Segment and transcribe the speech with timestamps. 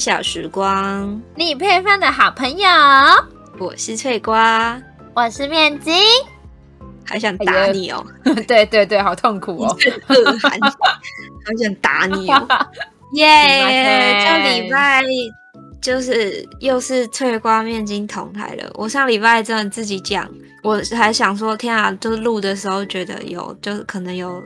[0.00, 2.66] 小时光，你配饭的好朋友。
[3.58, 4.80] 我是脆瓜，
[5.14, 5.94] 我是面筋，
[7.04, 8.02] 还想打你哦？
[8.48, 9.76] 对对对，好痛苦哦，
[10.08, 12.48] 恶寒，好想打你哦！
[13.12, 15.02] 耶，这礼拜
[15.82, 18.70] 就是又是脆瓜面筋同台了。
[18.76, 20.26] 我上礼拜真的自己讲。
[20.62, 24.42] 我还想说，天啊，就是录的时候觉得有，就是可能有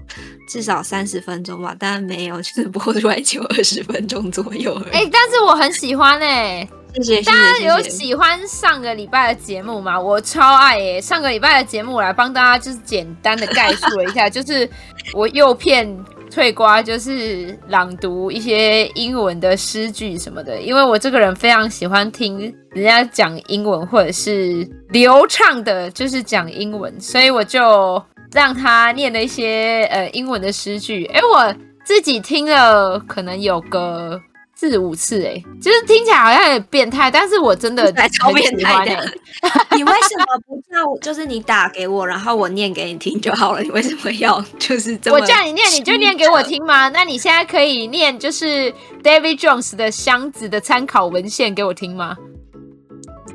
[0.48, 4.74] 至少三十分钟吧，但没有，就是播出来就二十分钟左右。
[4.92, 7.30] 哎、欸，但是我很喜欢哎、欸，谢谢，谢谢。
[7.30, 10.00] 大家有喜欢上个礼拜的节目吗？
[10.00, 14.68] 我超爱耶、欸，上个礼拜的节目我来帮大家就是简单的概述了一下， 就是
[15.12, 15.86] 我诱骗
[16.34, 22.52] 脆瓜就是朗读一些英文的诗句什么的，因为我这个人非常喜欢听。
[22.72, 31.04] 人家讲英文或者是流畅的，就是讲英文，所以我就让他念了一些呃英文的诗句。
[31.04, 31.54] 哎，我
[31.84, 34.20] 自己听了可能有个
[34.56, 39.12] 四五次，哎，就是听起来好像有点变态，但是我真的超变态的。
[39.76, 41.00] 你为什么不叫？
[41.02, 43.62] 就是你打给我，然后我念给你听就好了。
[43.62, 45.18] 你为什么要就是这么？
[45.18, 46.88] 我叫你念，你就念给我听吗？
[46.94, 52.16] 那你现在可以念就是 David Jones 的箱子的参考文献给我听吗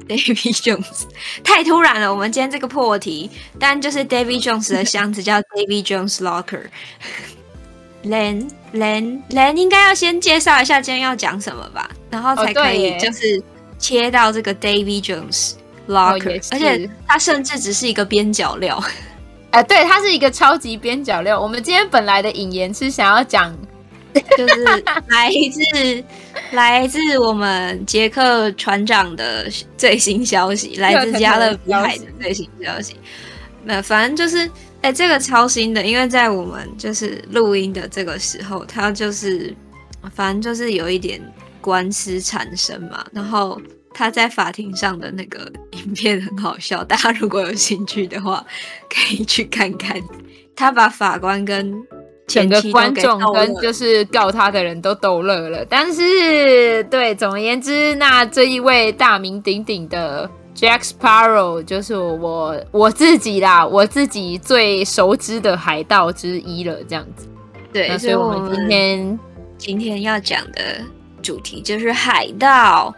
[0.07, 1.03] ？David Jones
[1.43, 6.63] 太突然了，我们今天这个破题，但就是 David Jones 的箱子叫 David Jones Locker。
[8.03, 13.41] Len Len Len 应该要先介绍一下今天要讲什么吧，然后才可以就是
[13.77, 15.53] 切到这个 David Jones
[15.87, 18.81] Locker，、哦、而且它甚至只是一个边角料。
[19.51, 21.39] 哎、 呃，对，它是一个超级边角料。
[21.39, 23.55] 我们今天本来的引言是想要讲。
[24.35, 24.63] 就是
[25.07, 26.03] 来自
[26.51, 29.47] 来自我们杰克船长的
[29.77, 32.95] 最新消息，来自加勒比海的最新消息。
[33.63, 34.49] 那反正就是，
[34.81, 39.53] 哎、欸，这个超新的，因为在我们就是录音的这个时候，他就是
[40.13, 41.21] 反正就是有一点
[41.59, 43.05] 官司缠身嘛。
[43.11, 43.61] 然后
[43.93, 48.45] 他在法庭上的那个影片很好笑，大家如果有兴趣的话，
[48.89, 50.01] 可以去看看。
[50.55, 51.73] 他把法官跟
[52.27, 60.29] 整个观众跟就是告他的人都逗乐了，但是对，总而言之，那这一位大名鼎鼎的
[60.59, 67.29] Jack Sparrow 就是我我自己啦，我自己最熟知的海盗之一了，这样子。
[67.71, 69.19] 对，所以我们今天
[69.57, 70.81] 今天要讲的
[71.21, 72.93] 主题就是海盗。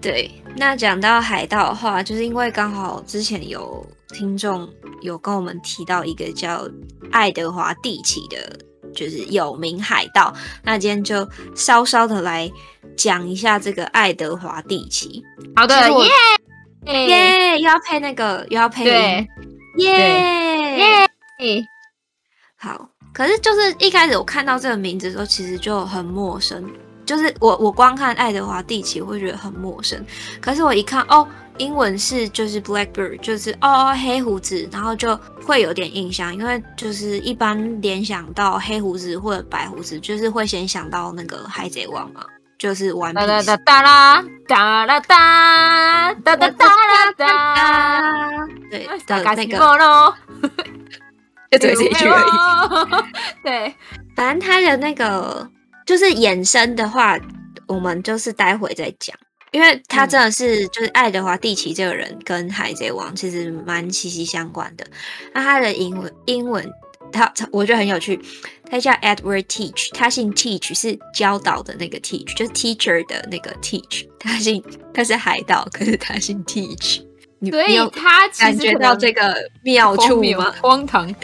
[0.00, 4.66] 对，那讲到海盗的话，就是因为刚好之前有听众
[5.02, 6.66] 有跟我们提到一个叫
[7.12, 8.58] 爱德华蒂奇的，
[8.94, 10.32] 就是有名海盗。
[10.62, 12.50] 那今天就稍稍的来
[12.96, 15.22] 讲一下这个爱德华蒂奇。
[15.54, 16.10] 好的，耶
[16.84, 19.28] 耶，又要配那个，又要配音，
[19.78, 21.08] 耶。
[21.40, 21.64] 耶。
[22.56, 26.64] 好，可是就是一开始我看到这个名字的时候，其实就很陌生。
[27.04, 30.04] 就是我，我光看爱德华蒂奇会觉得很陌生，
[30.40, 31.24] 可是我一看哦，
[31.56, 42.26] 英文是就是 Blackbeard，就是哦黑胡子，然后就会有点印象，因为就是一般联想到黑胡子或者白胡子，就是会先想到那个海贼王嘛，
[42.58, 43.26] 就是 One Piece。
[43.26, 50.14] 哒哒哒啦，哒啦哒，哒哒哒啦哒，对，的那个，
[51.50, 52.30] 就只有这一句而已。
[53.44, 53.74] 对，
[54.14, 55.50] 反正他的那个。
[55.86, 57.16] 就是衍生的话，
[57.68, 59.16] 我们就是待会再讲，
[59.52, 64.84] 因为他真的是就是爱德华蒂奇这个人跟海贼王其实蛮息息相关的。
[65.32, 66.68] 那他的英文英文
[67.12, 68.20] 他我觉得很有趣，
[68.70, 74.62] 他叫 Edward Teach，他姓 Teach 是教导的那个 Teach，就是 teacher 的那个 Teach，他姓
[74.92, 77.02] 他是海盗，可是他姓 Teach，
[77.50, 80.52] 所以他感觉到这个妙处吗？
[80.60, 81.14] 荒唐。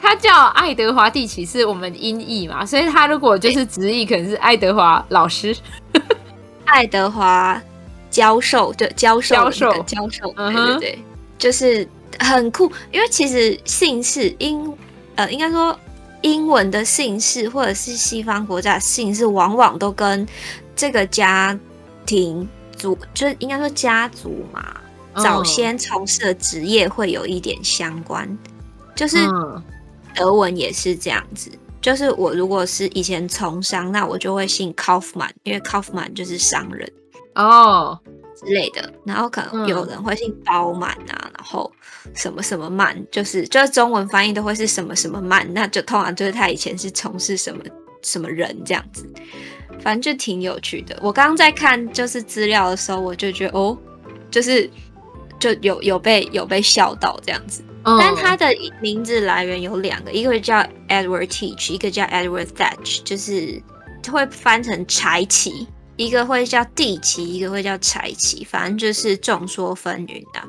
[0.00, 5.52] 他叫爱德华蒂奇，是我们音译嘛，所以他如果就是直译，可能是爱德华老师，
[6.66, 7.60] 爱德华
[8.08, 10.98] 教授，对，教授，教授，教授，对对对，
[11.36, 11.86] 就是
[12.20, 14.72] 很酷，因为其实姓氏英，
[15.16, 15.76] 呃，应该说
[16.22, 20.26] 英文的姓氏或者是西方国家的姓氏，往往都跟
[20.74, 21.58] 这个家
[22.06, 24.76] 庭族，就是应该说家族嘛，
[25.16, 28.38] 早先从事的职业会有一点相关，
[28.94, 29.18] 就是。
[29.26, 29.62] 嗯
[30.14, 31.48] 德文也是这样子，
[31.80, 36.90] 就是我如果是以前从商，那我就会姓 Kaufman，因为 Kaufman 就是商人
[37.36, 37.96] 哦
[38.34, 38.92] 之类的。
[39.04, 41.72] 然后可能有人会姓包满啊，然后
[42.14, 47.62] 什么什么曼，就是就是中文翻译都会是什么什么曼，那就通常就是他以前是从事什么
[48.02, 49.08] 什么人这样子，
[49.80, 50.98] 反正就挺有趣的。
[51.02, 53.76] 我刚刚在看就是资料的时候，我就觉得哦，
[54.30, 54.68] 就是
[55.40, 63.62] 就有有被有被笑到这样子。，但他的名字来源有两个，一个叫 Edward Teach，一个叫 Edward Thatch，就是
[64.12, 65.66] 会翻成柴奇，
[65.96, 70.42] 一个会叫地奇，一个会叫柴奇，反正就是众说纷纭的。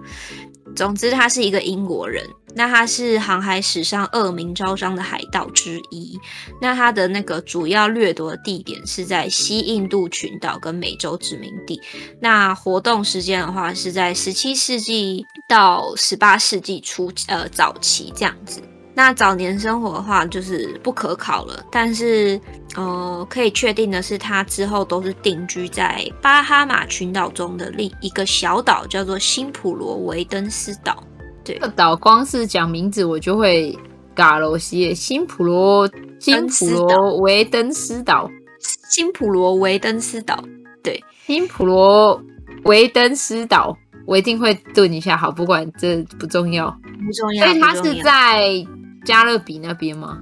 [0.75, 2.23] 总之，他是一个英国人。
[2.55, 6.19] 那他是航海史上恶名昭彰的海盗之一。
[6.59, 11.79] 那他的那个主要掠夺的地点是在西印度群岛跟美洲殖民地。
[12.19, 18.59] 那活动时间的话，是在十七世纪到十八世纪初，呃，早期这样子。
[19.01, 21.63] 那早年生活的话，就是不可考了。
[21.71, 22.37] 但是，
[22.75, 31.01] 呃，可以确定的是，他之后都是定居在巴哈马群岛中的另一个小岛，叫做新普罗维登斯岛。
[31.45, 33.73] 对，这个岛光是讲名字我就会
[34.13, 34.93] 嘎罗西。
[34.93, 38.29] 新普罗新普罗维登斯岛，
[38.91, 40.43] 新普罗维登斯岛，
[40.83, 42.21] 对，新普罗
[42.65, 45.15] 维登斯岛，我一定会顿一下。
[45.15, 46.69] 好，不管这不重要，
[47.05, 47.45] 不重要。
[47.45, 48.67] 所以它是在。
[49.05, 50.21] 加勒比那边吗？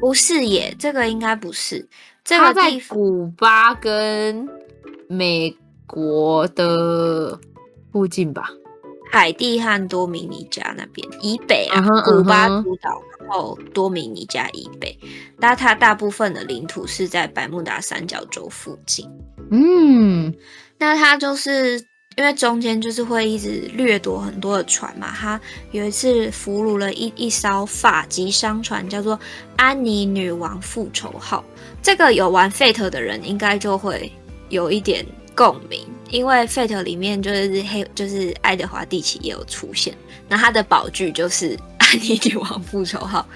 [0.00, 1.88] 不是耶，这个应该不是。
[2.24, 4.48] 这个在古巴跟
[5.08, 5.56] 美
[5.86, 7.38] 国的
[7.92, 8.48] 附近吧？
[9.10, 12.16] 海地和多米尼加那边以北啊，uh -huh, uh -huh.
[12.16, 14.98] 古巴诸岛，然后多米尼加以北。
[15.38, 19.08] 那它大部分的领土是在百慕达三角洲附近。
[19.50, 20.34] 嗯，
[20.78, 21.86] 那它就是。
[22.16, 25.38] 因为中间就是会一直掠夺很多的船嘛，他
[25.70, 29.20] 有一次俘虏了一一艘法籍商船，叫做
[29.54, 31.44] 安妮女王复仇号。
[31.82, 34.10] 这个有玩 Fate 的人应该就会
[34.48, 35.04] 有一点
[35.34, 39.94] 共鸣，因为 Fate 里面就是黑，就是爱德华蒂奇也有出现，
[40.26, 43.28] 那他的宝具就是安妮女王复仇号，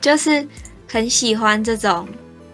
[0.00, 0.46] 就是
[0.86, 2.08] 很喜欢这种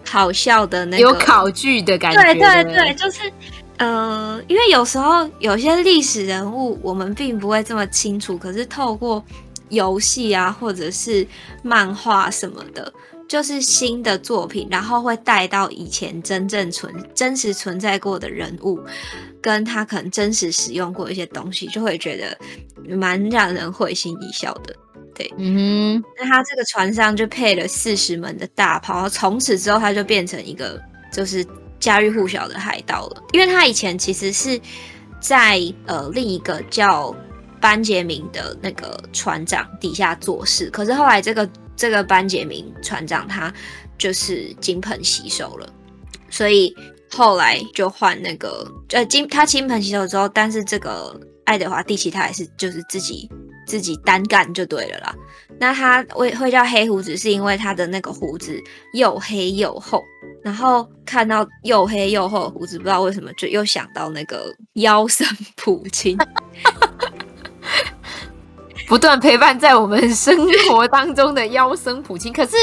[0.08, 3.30] 好笑的那个有考据的感觉，对对对，就是。
[3.78, 9.22] 呃，因为有时候有些历史人物我们并不会这么清楚，可是透过
[9.68, 11.26] 游戏啊，或者是
[11.62, 12.90] 漫画什么的，
[13.28, 18.80] 就是新的作品，然后会带到以前真正存真实存在过的人物，
[19.42, 24.74] 跟他可能真实使用过一些东西，就会觉得蛮让人会心一笑的。
[25.14, 30.80] 对，嗯哼，那他这个船上就配了四十门的大炮，从此之后他就变成一个
[31.12, 31.46] 就是。
[31.78, 34.60] 家喻户晓的海盗了，因为他以前其实是
[35.20, 37.14] 在呃另一个叫
[37.60, 43.52] 班杰明的那个船长底下做事，可是后来这个这个班杰明船长他
[43.98, 45.68] 就是金盆洗手了，
[46.30, 46.74] 所以
[47.10, 53.28] 后来就换那个呃金他金盆洗手之后，但是这个爱德华蒂奇他还是就是自己
[53.66, 55.14] 自己单干就对了啦。
[55.58, 58.62] 那他会会叫黑胡子，是因为他的那个胡子
[58.92, 60.02] 又黑又厚。
[60.42, 65.26] 然后看到又黑又厚的胡子，不知道为什么就又想到那个妖僧
[65.56, 66.16] 普京，
[68.86, 70.36] 不断陪伴在我们生
[70.68, 72.32] 活当中的妖僧普京。
[72.32, 72.56] 可是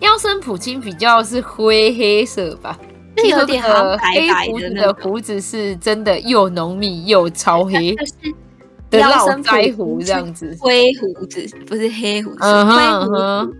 [0.00, 2.78] 妖僧普京比较是灰黑色吧？
[3.16, 3.98] 那有点白
[4.28, 4.52] 白的。
[4.52, 8.04] 胡子的胡子是真的又浓密又超黑， 的
[8.98, 13.20] 妖僧白胡这样子， 灰胡子不是黑胡子，uh 灰胡子。
[13.20, 13.54] Uh.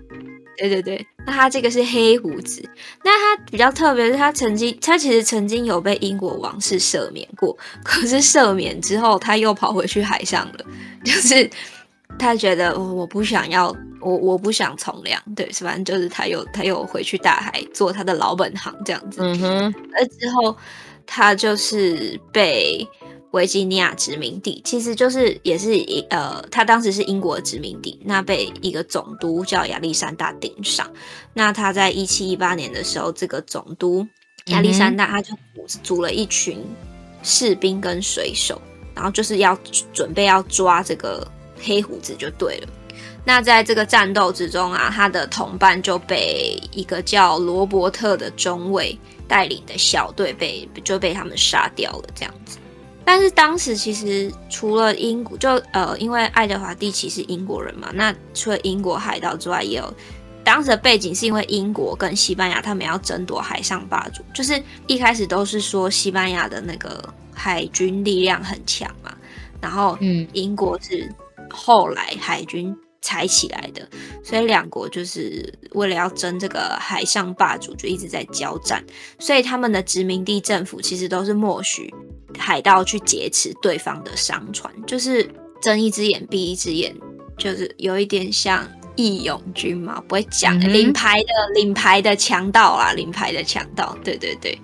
[0.58, 2.62] 对对对，那他这个是黑胡子，
[3.02, 10.64] 那他比较特别是，他曾经他其实曾经有被英国王室赦免过，可是赦免之后他又跑回去海上了，
[11.02, 11.48] 就是
[12.18, 20.54] 他觉得我我不想要，我我不想从良，对，反正就是他又他又回去大海做他的老本行这样子，嗯哼，而之后
[21.06, 22.86] 他就是被。
[23.32, 30.90] 维吉尼亚殖民地其实就是也是一呃，他当时是英国的殖民地，那被一个总督叫亚历山大盯上。
[31.32, 34.06] 那他在一七一八年的时候，这个总督
[34.46, 35.34] 亚历山大他就
[35.82, 36.64] 组了一群
[37.22, 38.60] 士兵跟水手，
[38.94, 39.56] 然后就是要
[39.92, 41.24] 准备要抓这个
[41.60, 42.68] 黑胡子就对了。
[43.24, 52.58] 那在这个战斗之中啊，他的同伴就被一个叫罗伯特的中尉带领的小队被就被他们杀掉了，这样子。
[53.12, 59.92] 但是当时其实除了英国，就呃，因为爱德华蒂奇是英国人嘛，那除了英国海盗之外，也有
[60.44, 67.02] 当时的背景是因为英国跟西班牙他们要争夺海上霸主，就是一开始都是说西班牙的那个
[67.34, 69.12] 海军力量很强嘛，
[69.60, 71.12] 然后嗯，英国是
[71.50, 73.88] 后来海军才起来的，
[74.22, 78.84] 所以两国就是为了要争这个海上霸主，就一直在交战，
[79.18, 81.92] 所以他们的殖民地政府其实都是默许。
[82.38, 85.28] 海盗去劫持对方的商船，就是
[85.60, 86.94] 睁一只眼闭一只眼，
[87.36, 94.56] 就是有一点像义勇军嘛，不会讲的、嗯、领牌的领牌的强盗啊，领牌的强盗，对对对。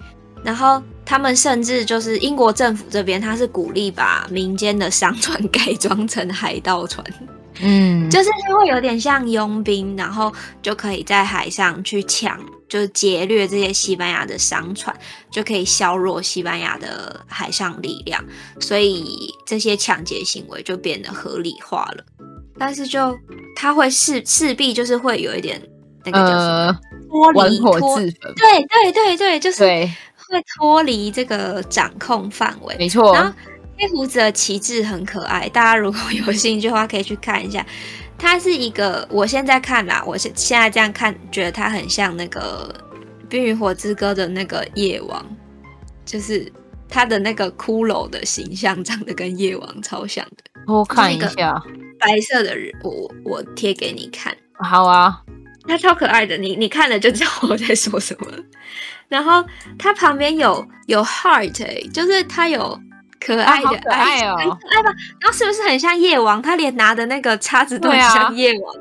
[0.44, 7.04] 然后他们甚至就是英国政府这边，他是鼓励把民间的商船 改装成海盗船，
[7.60, 10.32] 嗯，就是它会有点像佣兵，然后
[10.62, 14.94] 就可以在海上去抢，就是劫掠这些西班牙的商船，
[15.30, 18.22] 就可以削弱西班牙的海上力量，
[18.60, 22.04] 所以这些抢劫行为就变得合理化了。
[22.58, 23.16] 但是就
[23.54, 25.60] 他会势势必就是会有一点
[26.04, 28.12] 那个叫什么脱离脱，对
[28.84, 33.14] 对对对，就是会脱离这个掌控范围，没错。
[33.14, 33.32] 然后
[33.78, 37.64] 黑胡子的旗帜很可爱，大家如果有兴趣的话可以去看一下。
[38.18, 42.74] 它是一个，我现在看啦，我现现在这样看，觉得它很像那个
[43.28, 45.24] 《冰与火之歌》的那个夜王，
[46.06, 46.50] 就是
[46.88, 50.44] 他的那个骷髅的形象长得跟夜王超像的。
[50.66, 51.62] 我看一下。
[51.98, 54.34] 白色的人，我我贴给你看。
[54.54, 55.22] 好啊，
[55.68, 58.26] 他超可爱的，你你看了就知道我在说什么。
[59.08, 59.44] 然后
[59.78, 62.78] 他旁边有有 heart，欸，就是他有
[63.20, 64.90] 可爱的爱，爱哦，很可爱吧？
[65.20, 66.40] 然后是不是很像夜王？
[66.40, 68.74] 他连拿的那个叉子都很像夜王。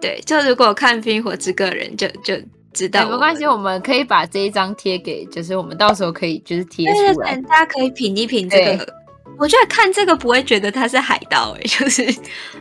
[0.00, 2.34] 对，啊、对，就如果看《冰火之歌》的人就就
[2.72, 3.08] 知道。
[3.08, 8.94] 没关系，我们可以把这一张贴给，就是我们到时候可以就是贴出来，大家可以品一品这个。
[9.38, 12.04] 我觉得看这个不会觉得他是海盗哎， 就是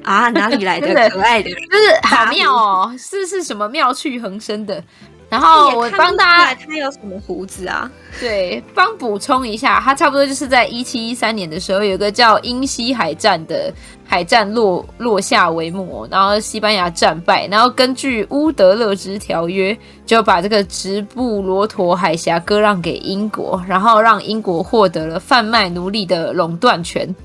[0.02, 1.50] 啊，哪里来的可爱的？
[1.50, 4.82] 就是好妙哦，是是什么妙趣横生的？
[5.30, 7.90] 然后我帮大家，他有什么胡子啊？
[8.20, 13.72] 对，帮补充一下，他差不多就是在一七一三年的时候，有个叫英西海战的
[14.08, 27.16] 海战落落下帷幕，然后西班牙战败，然后根据乌德勒支条约，就把这个直布罗陀海峡割让给英国，然后让英国获得了贩卖奴隶的垄断权，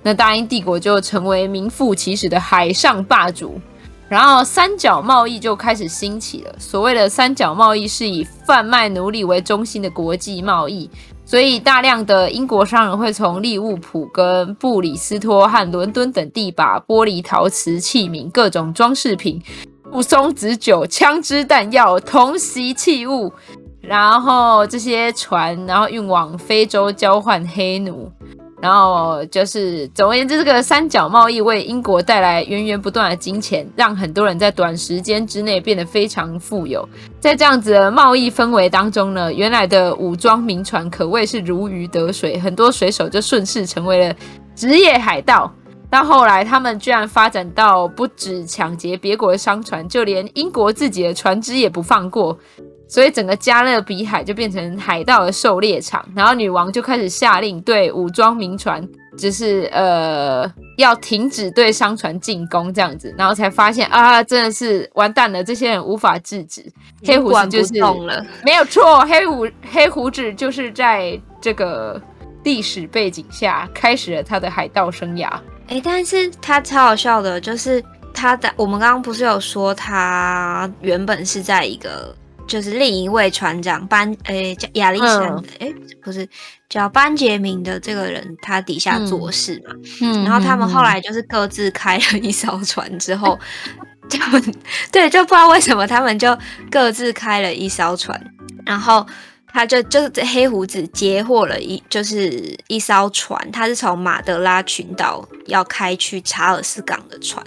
[0.00, 3.60] 那大英帝国就成为名副其实的海上霸主。
[4.08, 6.54] 然后三角贸易就开始兴起了。
[6.58, 10.90] 所谓的三角贸易是以贩卖奴隶为中心的国际贸易，
[11.26, 19.42] 所以大量的英国商人会从利物浦、跟布里斯托和伦敦等地把玻璃、陶瓷器皿、各种装饰品、
[19.90, 23.30] 布松子酒、枪支弹药、铜锡器物，
[23.82, 28.10] 然后这些船，然后运往非洲交换黑奴。
[28.60, 36.88] 然后就是，总而言之，这个三角贸易为英国带来源源不断的金钱，让很多人在短时间之内变得非常富有。
[37.20, 44.16] 在这样子的贸易氛围当中呢，原来的武装民船可谓是如鱼得水，很多水手就顺势成为了
[44.56, 45.52] 职业海盗。
[45.90, 52.36] 到后来，他们居然发展到不止抢劫别国的商船，就连英国自己的船只也不放过。
[52.88, 58.82] 所以整个加勒比海就变成海盗的狩猎场，然后女王就开始下令对武装民船，
[59.18, 66.64] 就是呃要停止对商船进攻这样子，然后才发现啊，真的是完蛋了，这些人无法制止。
[67.04, 67.74] 黑胡子就是
[68.42, 72.00] 没有错，黑胡黑胡子就是在这个
[72.42, 75.30] 历史背景下开始了他的海盗生涯。
[75.68, 82.14] 哎，但是他超好笑的，就是他的我们刚刚不是有说他原本是在一个。
[82.48, 86.26] 就是另一位船长班，诶，叫亚历山，诶、嗯，不是
[86.68, 89.72] 叫班杰明的这个人，他底下做事嘛。
[90.00, 93.38] 嗯，然后他们后来就是各自开了一艘船之后，
[94.10, 94.42] 他们
[94.90, 96.36] 对，就不知道为什么他们就
[96.70, 98.20] 各自开了一艘船，
[98.66, 99.06] 然后。
[99.52, 107.44] 他就就是这黑胡子截获了一就是一艘船，他是从马德拉群岛要开去查尔斯港的船。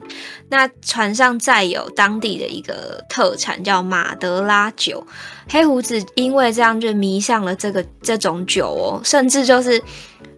[0.50, 5.05] 那船上载有当地的一个特产，叫马德拉酒。
[5.48, 9.81] 黑胡子因为这样就迷上了这个这种酒哦，甚至就是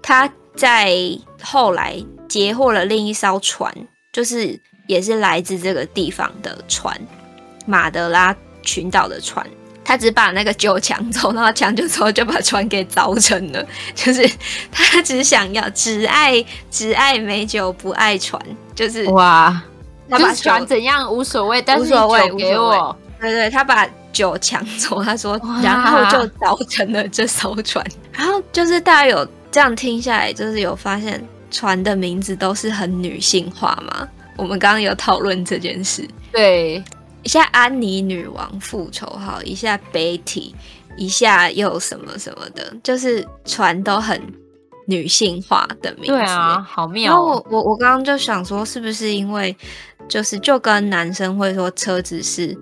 [0.01, 0.95] 他在
[1.41, 1.95] 后来
[2.27, 3.73] 截获了另一艘船，
[4.11, 6.95] 就是也是来自这个地方的船，
[7.65, 9.47] 马德拉群岛的船。
[9.85, 13.65] 他只把那个酒抢走，然后抢走之后就把船给凿沉了。
[13.93, 14.29] 就是
[14.71, 18.41] 他只想要，只爱只爱美酒，不爱船。
[18.73, 19.61] 就是哇，
[20.09, 22.95] 他把船怎样无所谓，但是酒给我。
[23.19, 27.85] 对对，他把酒抢走，他说，然后就凿沉了这艘船。
[28.11, 34.07] 然后就是大家有这样听下来，就是有发现船的名字都是很女性化嘛？
[34.35, 36.83] 我们刚刚有讨论这件事，对。
[37.23, 40.53] 一下安妮女王复仇号，一下 Betty，
[40.97, 44.21] 一下又什么什么的，就是船都很
[44.85, 46.11] 女性化的名字。
[46.11, 47.11] 对啊，好妙。
[47.11, 49.55] 然后我我我刚刚就想说，是不是因为
[50.09, 52.55] 就是就跟男生会说车子是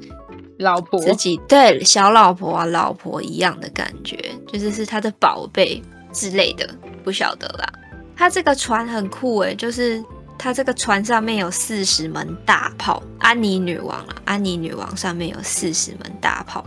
[0.59, 4.15] 老婆自己对小老婆啊老婆一样的感觉，
[4.47, 5.81] 就是是他的宝贝
[6.13, 6.69] 之类的，
[7.03, 7.67] 不晓得啦。
[8.15, 10.03] 他这个船很酷诶、欸，就是。
[10.41, 16.65] 他这个船上面有四十门大炮，安妮女王啊，安妮女王上面有四十门大炮，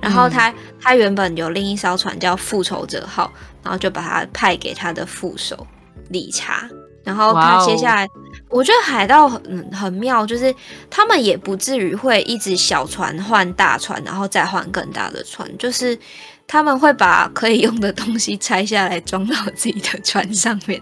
[0.00, 3.28] 然后他、嗯、他原本有另一艘船叫复仇者号，
[3.64, 5.66] 然后就把他派给他的副手
[6.10, 6.68] 理查，
[7.02, 8.06] 然后他接下来
[8.48, 10.54] 我觉得海盗很很妙，就是
[10.88, 15.98] 他们也不至于会一直小船换大船，然后再换更大的船，就是
[16.46, 20.80] 他们会把可以用的东西拆下来装到自己的船上面。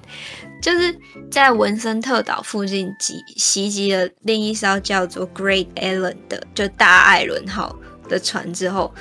[0.66, 0.92] 就是
[1.30, 7.76] 在文森特岛附近袭袭击了另一艘叫做 Great Allen 的就大艾伦号
[8.08, 8.92] 的船之后，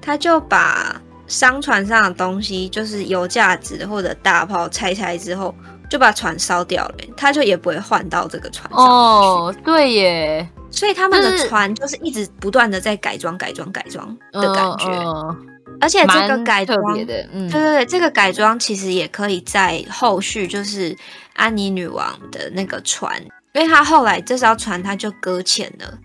[0.00, 5.52] 他就把商船上的东西，就是有价值或者大炮拆拆之后。
[5.90, 14.84] 就把船烧掉了，他就也不会换到这个船上哦，对耶，所以他们的船就是一直不断的在改装、改装、改装的感觉。
[14.84, 20.96] 嗯嗯、而且这个改装的，嗯，对对对，这个改装其实也可以在后续，就是
[21.34, 23.20] 安妮女王的那个船，
[23.52, 25.98] 因为她后来这艘船她就搁浅了，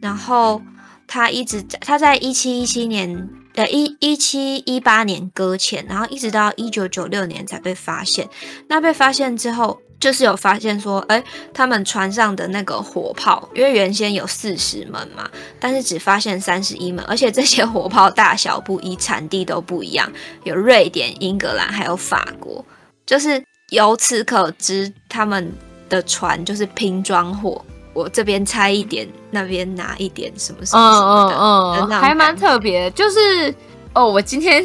[0.00, 0.60] 然后
[1.06, 3.28] 他一直在，他在一七一七年。
[3.56, 8.28] 呃，一一七一八年搁浅，然后一直到一九九六年才被发现。
[8.68, 11.22] 那被发现之后，就是有发现说，哎，
[11.54, 20.10] 他们船上的那个火炮，因为原先有四十门嘛，但是只发现三十一门，而且这些火炮大小不一，产地都不一样，
[20.44, 22.64] 有瑞典、英格兰还有法国，
[23.06, 25.52] 就是由此可知，他们
[25.88, 27.64] 的船就是拼装货。
[27.94, 31.40] 我这边拆一点，那边拿一点，什么什么什么的，嗯
[31.80, 32.90] 嗯嗯，还蛮特别。
[32.90, 33.54] 就是
[33.94, 34.62] 哦，我今天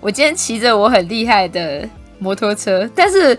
[0.00, 1.88] 我今天骑着我很厉害的
[2.20, 3.36] 摩托车，但是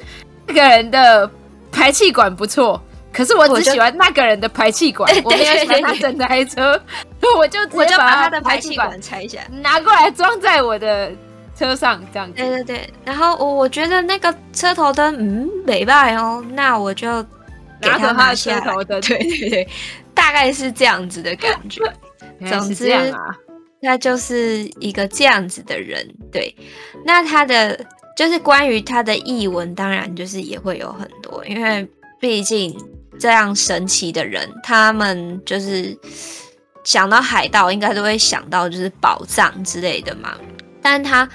[0.49, 1.29] 那个人的
[1.71, 2.81] 排气管不错，
[3.13, 6.71] 可是我只喜欢那个人的排气管， 我，我没有喜欢他整台车，
[7.37, 11.11] 我就我就把他的排气管拆下来，拿过来装在我的
[11.55, 12.33] 车上，这样子。
[12.35, 17.25] 对对对，然后我我觉得那个车头灯，嗯，没坏哦，那我就。
[17.81, 19.67] 给他拿下头灯，对对对，
[20.13, 21.81] 大概是这样子的感觉。
[22.49, 22.91] 总之，
[23.81, 26.05] 他就是一个这样子的人。
[26.29, 26.53] 对，
[27.05, 27.79] 那他的
[28.19, 31.87] 就是关于他的译文，当然就是也会有很多，因为
[32.19, 32.77] 毕竟
[33.17, 35.97] 这样神奇的人，他们就是
[36.83, 40.35] 想到海盗，应该都会想到就是宝藏之类的嘛。
[40.81, 41.29] 但他。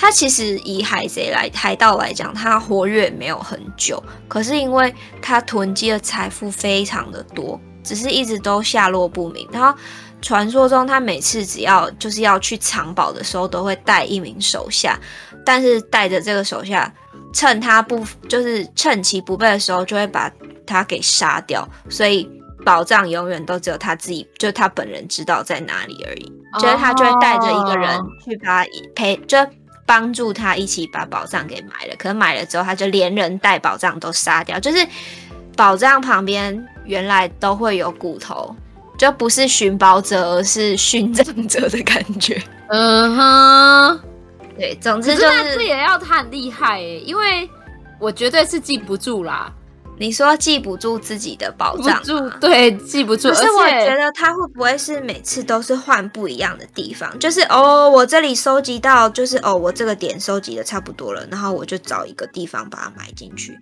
[0.00, 9.44] 他其实以海贼来海盗来讲，他活跃没有很久，可是因为他囤积的财富非常的多，只是一直都下落不明。
[9.50, 9.76] 然后
[10.20, 14.98] 传说中，他每次只要就是要去藏宝的时候，都会带一名手下，
[15.44, 16.92] 但是带着这个手下，
[17.32, 20.30] 趁他不就是趁其不备的时候，就会把
[20.66, 21.68] 他给杀掉。
[21.88, 22.28] 所以
[22.64, 26.32] 宝藏永远都只有他自己，就他本人知道在哪里而已。
[26.60, 29.38] 就是他就会带着一个人去把他陪就。
[29.86, 34.60] 帮助他一起把宝藏给买了，可是买了之后，他就连人带宝藏都杀掉。
[34.60, 34.86] 就是
[35.56, 38.54] 宝藏旁边原来都会有骨头，
[38.98, 42.42] 就不是寻宝者，而是寻证者的感觉。
[42.68, 44.00] 嗯哼，
[44.58, 47.48] 对，总之就是这也要他很厉害耶，因为
[48.00, 49.50] 我绝对是记不住啦。
[49.98, 52.00] 你说记不住自己的宝藏，
[52.40, 53.28] 对，记不住。
[53.28, 57.18] 可是我觉得他会不会是每次都是换不一样的地方？
[57.18, 63.58] 就是哦，我这里收集到，就是哦，我这个点收集的差不多了，然后我就找一个地方把它埋进去，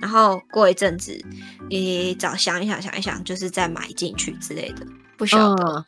[0.00, 1.18] 然后过一阵子，
[1.70, 5.64] 你找想一想，想一想，就是再埋进去之类的，不晓得。
[5.64, 5.84] 嗯。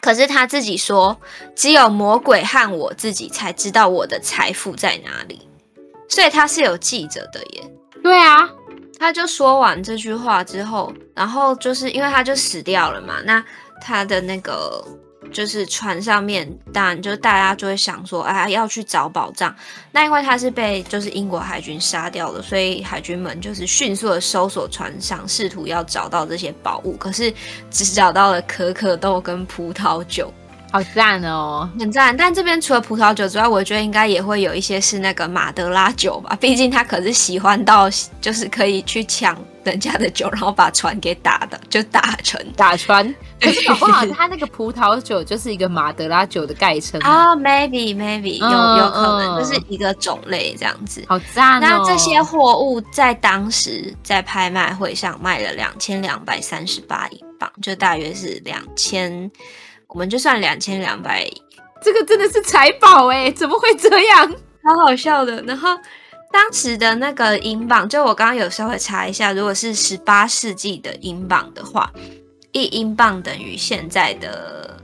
[0.00, 1.18] 可是他自己说，
[1.56, 5.48] 只有魔鬼和我自己才知道我的财富在哪里，
[6.08, 7.70] 所以他是有记着的耶。
[8.02, 8.48] 对啊。
[9.04, 13.44] 他就说完这句话之后，然后就是因为他就死掉了嘛，那
[13.78, 14.82] 他的那个
[15.30, 19.54] 就是船上面，当然就大家就会想说，哎，要去找宝藏。
[19.92, 27.30] 那因为他是被就是英国海军杀掉了，所以海军们就是迅速的搜索船上，试图要找到这些宝物，可是
[27.70, 30.32] 只找到了可可豆跟葡萄酒。
[30.74, 32.16] 好赞哦，很赞！
[32.16, 36.36] 但这边除了葡萄酒之外，我觉得应该也会有一些是那个马德拉酒吧。
[36.40, 37.88] 毕竟他可是喜欢到，
[38.20, 43.06] 就是可以去抢人家的酒，然后把船给打的，就打沉打穿。
[43.40, 51.04] 可是搞不好他那个葡萄酒就是一个马德拉酒的概称啊、oh,？Maybe Maybe 有有可能，就是一个种类这样子。
[51.06, 51.66] 好赞哦！
[51.68, 59.30] 那这些货物在当时在拍卖会上卖了两千两百三十八英镑，就大约是两千。
[59.94, 61.24] 我们就算两千两百，
[61.80, 63.30] 这个真的是财宝哎！
[63.30, 64.28] 怎么会这样？
[64.64, 65.40] 好好笑的。
[65.44, 65.78] 然后
[66.32, 71.92] 当时的那个英镑，就我刚刚有稍微查一下，如果是十八世纪的英镑的话，
[72.50, 74.76] 一英镑等于现在的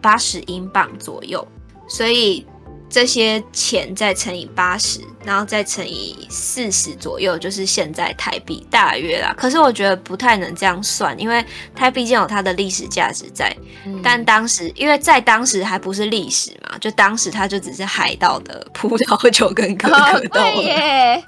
[0.00, 1.46] 八十英镑左右，
[1.86, 2.46] 所以。
[2.90, 9.34] 这些钱再乘以八十，然后再乘以四十左右，就是现在台币大约啦。
[9.36, 13.54] 可是我觉得不太能这样算，因为它毕竟有它的历史价值在。
[13.84, 20.40] 嗯、但当时，因为在当时还不是历史嘛，就当时它就只是海盗的葡萄酒跟可可豆。
[20.40, 21.24] 哦、对耶，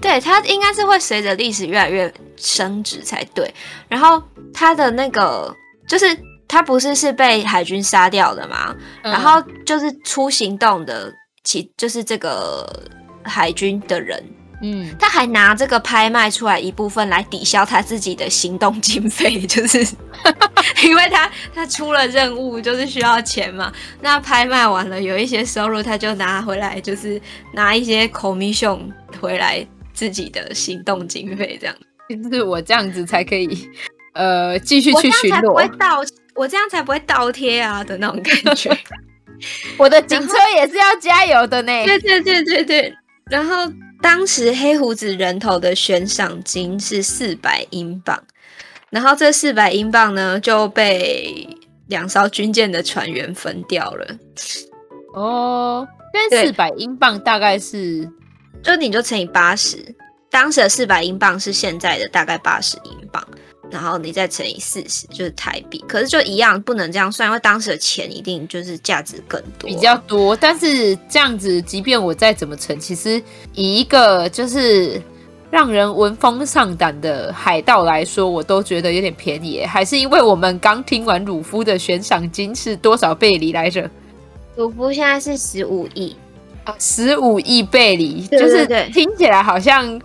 [0.00, 3.52] 对，它应该是会随着历史越来越升值才对。
[3.88, 5.54] 然后它的那个
[5.88, 6.16] 就是
[6.54, 8.72] 他不是是被海军杀掉的嘛？
[9.02, 11.12] 嗯、然后就是出行动的
[11.42, 12.64] 其就是这个
[13.24, 14.22] 海军的人。
[14.62, 19.84] 嗯，他还拿这个拍卖出来一部分来抵消他自己的行动经费， 就是
[20.84, 23.72] 因为他他出了任务，就是需要钱嘛。
[24.00, 27.20] 那拍卖完了有一些收入，他就拿回来，就是
[27.52, 28.78] 拿一些 commission
[29.20, 31.74] 回来自己的行动经费，这样。
[32.08, 33.68] 就是我这样子才可以，
[34.14, 35.48] 呃，继续去巡逻。
[35.48, 36.00] 不会倒，
[36.34, 38.70] 我这样才不会倒贴啊的那种感觉。
[39.78, 41.84] 我的警车也是要加油的呢。
[41.84, 42.94] 对对对对对，
[43.30, 43.70] 然后。
[44.02, 48.22] 当时黑胡子人头的悬赏金是四百英镑，
[48.90, 51.48] 然后这四百英镑呢就被
[51.86, 54.06] 两艘军舰的船员分掉了。
[55.14, 58.06] 哦，那四百英镑大概是，
[58.62, 59.82] 就你就乘以八十，
[60.30, 63.26] 当时的四百英镑是现在的大概八十英镑。
[63.70, 65.84] 然后你再乘以四十，就是台币。
[65.88, 70.36] 可是就一样，不能这样算，因为当时的钱一定就是价值更多，比较多。
[70.36, 73.20] 但是这样子，即便我再怎么乘，其实
[73.54, 75.02] 以一个就是
[75.50, 79.64] 让人闻风丧胆的海盗来说，我都觉得有点便宜。
[79.64, 83.90] 还是因为我们刚听完鲁夫的悬赏金是多少贝里来着？
[84.56, 86.14] 鲁夫现在是十五亿
[86.64, 90.00] 啊，十五亿贝里，就是听起来好像。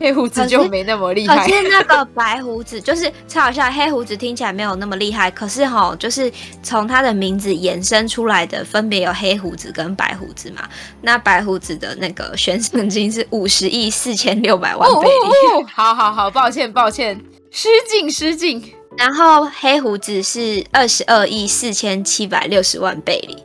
[0.00, 3.70] 黑胡子就没那么厉害，可是那个白胡子就是超好笑。
[3.70, 6.32] 黑胡子听起来没有那么厉害，可是哈，就是
[6.62, 10.66] 从他的名字衍生出来的，分别有黑胡子跟白胡子嘛。
[11.02, 15.08] 那白胡子的那个悬赏金是五十亿四千六百万贝里。
[15.08, 15.66] 哦哦哦。
[15.72, 18.62] 好好好，抱歉抱歉，失敬失敬。
[18.96, 23.36] 然后黑胡子是二十二亿四千七百六十万贝里。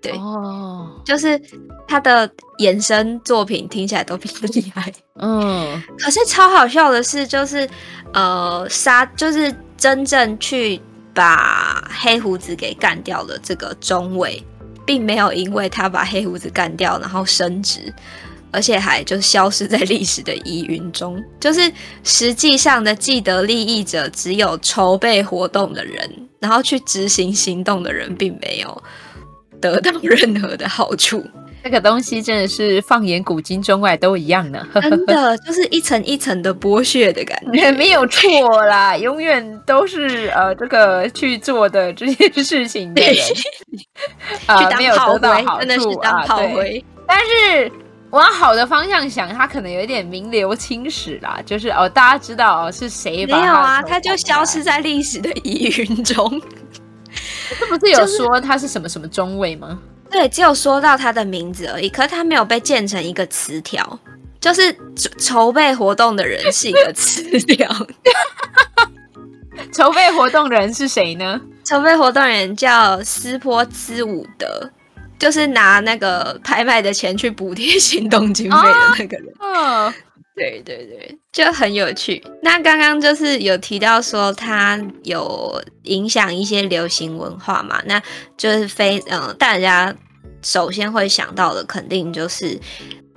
[0.00, 1.40] 对，哦，就是
[1.86, 7.66] 他的衍生作品听起来都比较厉害，嗯，可是超好笑的是，就是
[8.12, 10.80] 呃，杀就是真正去
[11.14, 14.42] 把黑胡子给干掉的这个中尉，
[14.84, 17.94] 并没有因为他把黑胡子干掉然后升职，
[18.50, 28.82] 而且还就消失在历史的疑云中，就是实际上的既得利益者只有筹备活动的人，然后去执行行动的人并没有。
[29.60, 31.24] 得到任何的好处，
[31.64, 34.66] 这个东西真的是放眼古今中外都一样呢。
[34.80, 43.16] 真的就是一层一层的剥削的感觉，没有错啦，永远都是呃这个去做的这件事情的人，
[44.46, 46.84] 呃、 去当炮灰，真的是当炮灰。
[47.08, 47.70] 但是
[48.10, 53.26] 往好的方向想，他可能有点名留青史啦，就是哦，大家知道哦是谁？
[53.26, 56.40] 没有啊，他就消失在历史的疑云中。
[57.54, 59.78] 是不是有说他是什么什么中尉吗？
[60.10, 63.98] 对，只有说到他的名字而已，可是他没有被建成一个词条，
[64.40, 64.74] 就是
[65.18, 67.68] 筹备活动的人是一个词条。
[69.72, 71.40] 筹备活动的人是谁呢？
[71.64, 74.70] 筹备活动人叫斯波兹伍德，
[75.18, 79.26] 就是拿那个拍卖的钱去补贴行动经费的那个人。
[79.40, 79.94] 嗯、哦。
[80.36, 82.22] 对对对，就很有趣。
[82.42, 88.00] 那刚刚就是有提到说它有影响一些流行文化嘛，那
[88.36, 89.96] 就是非嗯，大家
[90.42, 92.60] 首先会想到的肯定就是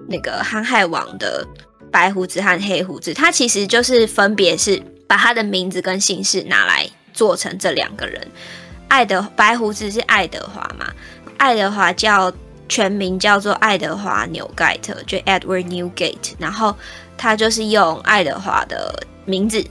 [0.08, 1.46] 那个航海王的
[1.92, 8.26] 白胡子和黑胡子，他其实就是分别是把他的名字跟姓氏拿来做成这两个人。
[8.88, 10.90] 爱德白胡子是爱德华嘛，
[11.38, 12.32] 爱德华叫
[12.70, 16.74] 全名叫做爱德华纽盖特，就 Edward Newgate，然后。
[17.22, 19.62] 他就是用爱德华的名字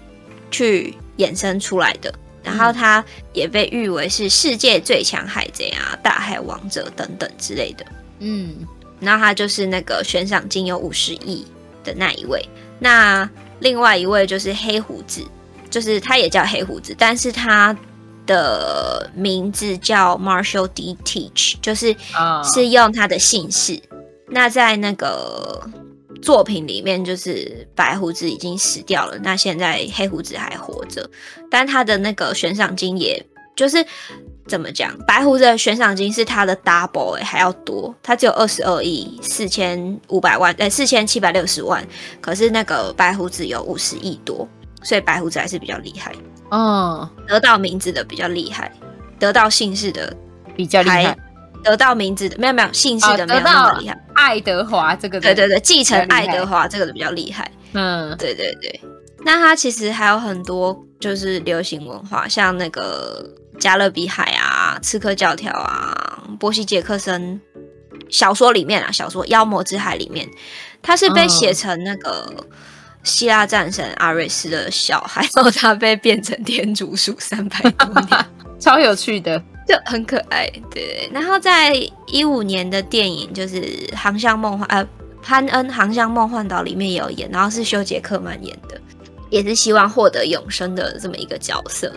[0.51, 7.87] 去衍生出来的，然后他也被誉为是世界最强海贼啊、大海王者等等之类的。
[8.19, 8.55] 嗯，
[9.01, 11.47] 然后他就是那个悬赏金有五十亿
[11.83, 12.47] 的那一位。
[12.79, 13.27] 那
[13.61, 15.25] 另外一位就是黑胡子，
[15.71, 17.75] 就是他也叫黑胡子，但是他
[18.27, 20.95] 的名字叫 Marshall D.
[21.03, 21.97] Teach，就是
[22.45, 23.81] 是用他的姓氏。
[24.27, 25.67] 那在那个。
[26.21, 31.09] 作品里面就是白胡子已经死掉了，那现在黑胡子还活着，
[31.51, 33.25] 但他的那个悬赏金也
[33.57, 33.85] 就是
[34.47, 41.87] 怎么讲，白胡子的悬赏金是他的 double 哎、欸、还要多，他只有二十二亿四千五百万呃四千七百六十万，
[42.21, 44.47] 可是那个白胡子有五十亿多，
[44.83, 46.15] 所以白胡子还是比较厉害，
[46.51, 48.73] 嗯，得到名字的比较厉害，
[49.19, 50.17] 得到姓氏的
[50.57, 51.17] 比较厉害。
[51.63, 57.51] 得到名字的没有没有姓氏的没有那么厉害，哦、爱德华这个对对对，继承爱德华这个的比较厉害。
[57.73, 58.81] 嗯，对对对。
[59.25, 67.41] 那它其实还有很多就是流行文化，像那个加勒比海啊、刺客教条啊、波西杰克森
[68.09, 70.27] 小说里面啊，小说《妖魔之海》里面，
[70.81, 72.33] 他是被写成那个
[73.03, 78.27] 希腊战神阿瑞斯的小孩， 然后他被变成天竺鼠三百多年，
[78.61, 80.51] 超有趣的，就很可爱。
[80.71, 81.75] 对，然后在
[82.07, 83.61] 一五年的电影就是
[83.95, 84.89] 《航向梦幻》呃，
[85.23, 88.81] 潘恩《航向梦幻岛》里面也有演，然后是修杰克曼演的，
[89.29, 91.93] 也是希望获得永生的这么一个角色。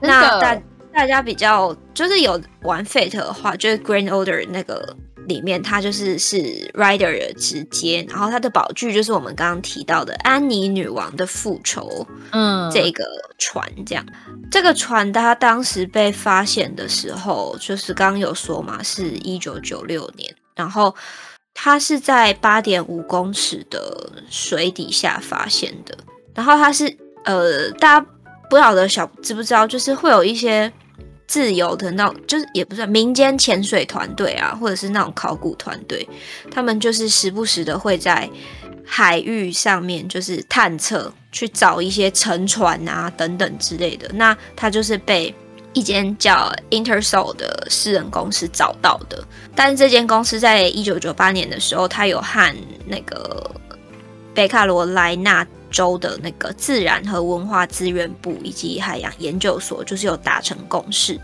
[0.00, 0.60] 那大
[0.92, 4.94] 大家比较就是有玩 Fate 的话，就是 Grand Order 那个
[5.26, 6.36] 里面，它就是是
[6.74, 13.04] Rider 的直接，然后它的宝具就是我们刚刚提到的安妮女王的复仇，嗯，这个
[13.38, 14.04] 船这样，
[14.50, 20.94] 这个船它当时被发现的时候，就是刚刚有说嘛，是一九九六年，然后
[21.54, 25.96] 它是在八点五公尺的水底下发现的，
[26.34, 28.06] 然后它是呃大家。
[28.50, 30.70] 不晓得小知不知道，就是会有一些
[31.32, 36.06] 自由的那种，就是也不是民间潜水团队啊，或者是那种考古团队，
[36.50, 38.28] 他们就是时不时的会在
[38.84, 44.10] 海域上面就是探测，去找一些沉船啊等等之类的。
[44.12, 45.34] 那他就是被
[45.72, 52.54] 一间叫 Intersol 的私人公司找到的，但是这间公司在一九九八年的时候，他有和
[52.86, 53.50] 那个
[54.34, 55.46] 北卡罗来纳。
[55.72, 61.18] 州的那个自然和文化资源部以及海洋研究所，就是有达成共识，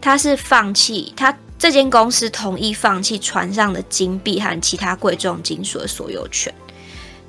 [0.00, 6.52] 他是放弃他这间公司同意放弃船上的金币和其他贵重金属的所有权，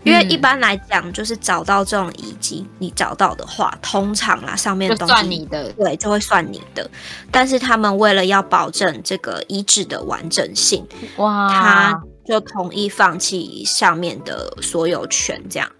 [0.03, 6.89] 因为一般来讲，就是找到这种遗迹，你找到的话，通常啦上面的东西算你的，对，就会算你的。
[7.29, 10.83] 但是他们为了要保证这个遗址的完整性，
[11.17, 15.71] 哇，他就同意放弃上面的所有权，这样。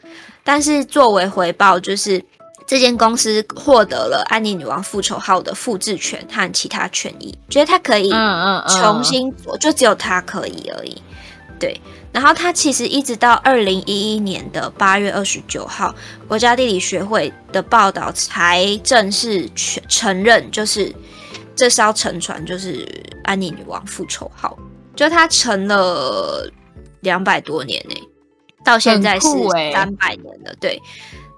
[0.44, 2.24] 但是作为回报，就是
[2.66, 8.10] 这间公司获得了安妮女王复仇号的复制权和其他权益，觉得它可以
[8.80, 11.02] 重新做，就只有它可以而已。
[11.60, 11.80] 对，
[12.14, 15.94] 然后它其实一直到二零一一年的八月二十九号，
[16.28, 20.94] 国家地理学会的报道才正式承承认，就是
[21.56, 22.88] 这艘沉船就是
[23.24, 24.56] 安妮女王复仇号，
[24.98, 26.52] 就它沉了
[27.00, 28.02] 两百多年呢、欸。
[28.66, 29.28] 到现在是
[29.72, 30.82] 三百年了，欸、对，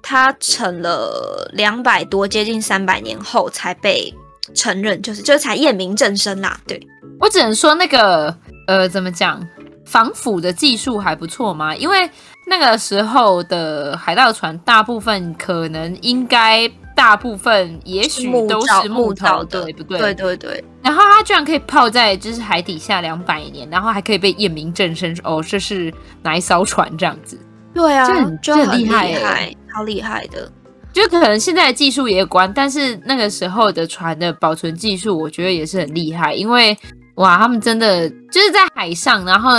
[0.01, 4.11] 它沉了两百多，接近三百年后才被
[4.55, 6.59] 承认，就是就是才验明正身啦。
[6.65, 6.81] 对，
[7.19, 9.47] 我只能说那个呃，怎么讲，
[9.85, 12.09] 防腐的技术还不错嘛，因为
[12.47, 16.67] 那个时候的海盗船大部分可能应该。
[16.99, 19.99] 大部分也许都是木头的，对不对？
[19.99, 20.63] 对对对。
[20.83, 27.39] 然后它居然可以泡在就是海底下两百年，然后还可以被验明正身，哦，这是哪一艘船这样子？
[27.73, 30.51] 对啊，这很这很厉害，欸，好厉害的。
[30.91, 36.33] 就可能现在的技术也有关，但是那个时候的船的保存技术，我觉得也是很厉害。
[36.33, 36.77] 因为
[37.15, 39.51] 哇，他们真的就是在海上，然后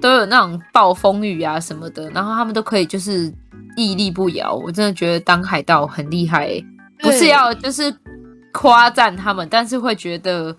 [0.00, 3.32] 都有那种暴风雨啊什么的，然后他们都可以就是。
[3.78, 6.64] 屹立不摇，我真的觉得当海盗很厉害，欸，
[7.00, 7.94] 不是要就是
[8.50, 10.56] 夸赞他们，但是会觉得，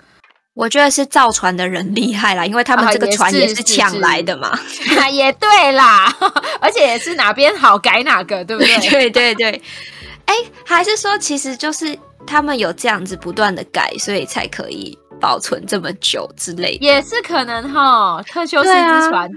[0.54, 4.50] 我觉得是造船的人厉害啦，因为他们这个船也是抢来的嘛，
[5.00, 6.16] 啊， 也对啦，
[6.62, 8.78] 而且也是哪边好改哪个，对不对？
[8.88, 9.62] 对对对，
[10.26, 11.98] 哎，还是说其实就是
[12.28, 19.30] 他们有这样子不断的改，所以才可以保存这么久之类的，也是可能哈，特修斯之船。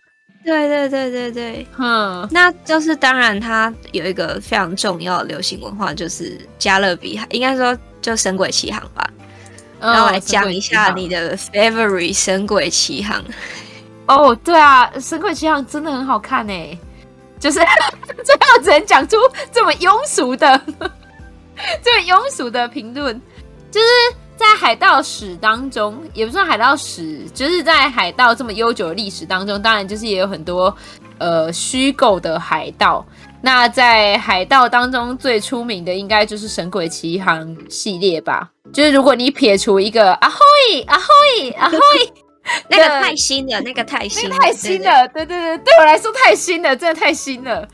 [0.42, 9.10] 对对对对对，嗯，那就是当然，它有一个非常重要的流行文化，就是加勒比海，应该说就《神鬼奇航》吧。
[9.78, 13.22] 然后来讲一下你的 favorite 《神鬼奇航》。
[14.06, 16.78] 哦，对啊，《神鬼奇航》真的很好看诶，
[17.38, 17.58] 就是
[18.24, 19.18] 最后只能讲出
[19.52, 20.58] 这么庸俗的、
[21.84, 23.20] 这么庸俗的评论，
[23.70, 23.86] 就是。
[24.40, 30.74] 在海盗史当中，也不算海盗史，就是在海盗这么悠久的历史当中，当然就是也有很多
[31.18, 33.05] 呃虚构的海盗。
[33.42, 38.50] 那在海盗当中最出名的，应该就是《神鬼奇航》系列吧。
[38.72, 41.79] 就是如果你撇除一个啊嘿啊嘿啊嘿，
[42.70, 47.68] 那个太新了，那个太新了，太新了，对对对，对我来说太新了，真的太新了。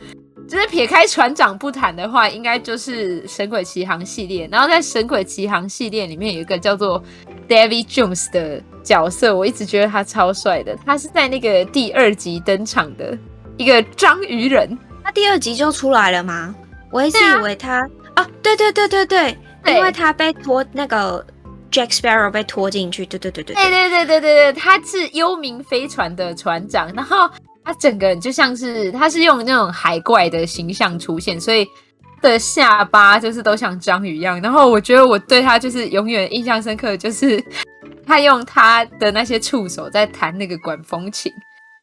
[0.49, 4.49] 就是撇开船长不谈的话，应该就是《神鬼奇航》系列。
[4.51, 7.03] 然后在《神鬼奇航》系列里面有一个叫做
[7.49, 10.77] David Jones 的角色，我一直觉得他超帅的。
[10.87, 13.19] 他是在那个第二集登场的
[13.57, 14.79] 一个章鱼人。
[15.03, 16.55] 他第二集就出来了吗？
[16.93, 17.81] 我一直以为他
[18.15, 21.27] 啊，啊，对对对对对，对因为他被拖那个
[21.73, 27.29] Jack Sparrow 被拖进去，对对对对对，对对对对对对，他是幽冥飞船的船长，然后。
[27.67, 31.67] 他整个人就像是，他是用那种海怪的形象出现，所以
[32.23, 34.41] 的下巴就是都像章鱼一样。
[34.41, 37.43] 然后我觉得我对他就是永远印象深刻，就是
[38.07, 41.33] 他用他的那些触手在弹那个管风琴，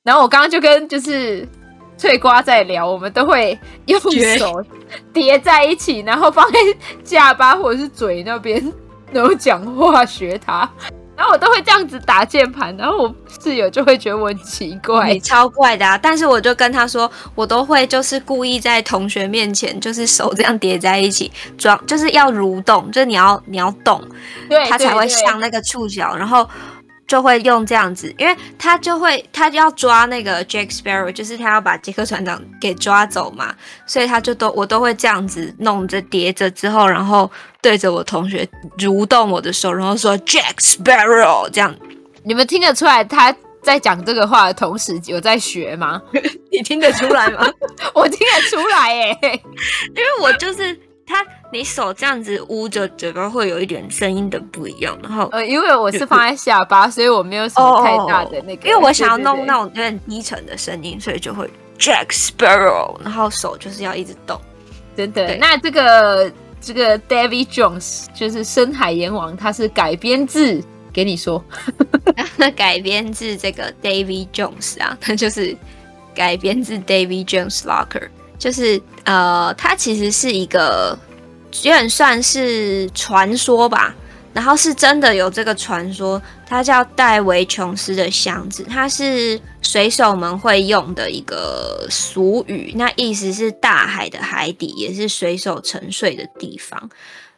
[0.03, 1.45] 然后我刚刚就跟就是
[1.97, 3.99] 翠瓜在聊，我们都会用
[4.37, 4.63] 手
[5.11, 6.57] 叠在一起，然后放在
[7.03, 8.71] 下巴或者是嘴那边，
[9.11, 10.69] 然后讲话学他。
[11.15, 15.97] 然后我都会这样子打键盘，然后我室友就会觉得我很奇怪，你 超怪的啊！
[15.97, 24.01] 但是我就跟他说，我都会就是故意在同学面前，就是手这样叠在一起装，就是要蠕动，就是你要你要动，
[24.49, 26.47] 对，它才会像那个触角，然后。
[27.07, 33.53] 就会用这样子，因为他就会他就要抓那个 Jack Sparrow，就是他要把杰克船长给抓走嘛，
[33.85, 37.29] 所以他就都我都会这样子弄着叠着之后，然后
[37.61, 41.75] 对着我同学蠕动我的手，然后说 Jack Sparrow 这样。
[42.23, 46.01] 你们听得出来他在讲这个话的同时有在学吗？
[46.51, 47.47] 你听得出来吗？
[47.93, 50.79] 我听得出来耶， 因为我就是。
[51.05, 64.39] 他，你手这样子捂着嘴巴会有一点声音的不一样，然后呃，因为我是放在下巴，所以我没有什么太大的那个，因为我想要弄那种有点低沉的声音，所以就会 Jack Sparrow，然后手就是要一直动，
[64.95, 65.35] 真的。
[65.35, 70.63] 那这个这个 David Jones 就是深海阎王，他是改编自
[70.93, 71.43] 给你说，
[72.55, 75.55] 改编自这个 David Jones 啊，他就是
[76.15, 78.07] 改编自 David Jones Locker。
[78.43, 80.99] 就是呃，它其实是一个
[81.61, 83.95] 有点算是传说吧，
[84.33, 96.89] 然后是真的有这个传说，它叫戴维琼斯的箱子，它是水手们会用的一个俗语，那意思是大海的海底也是水手沉睡的地方。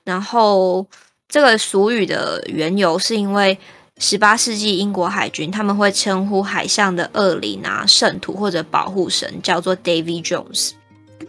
[0.03, 0.87] 然后
[1.29, 3.55] 这个俗语的缘由是因为
[3.99, 10.71] 十八世纪英国海军他们会称呼海上的恶灵啊、圣徒或者保护神，叫做 David Jones。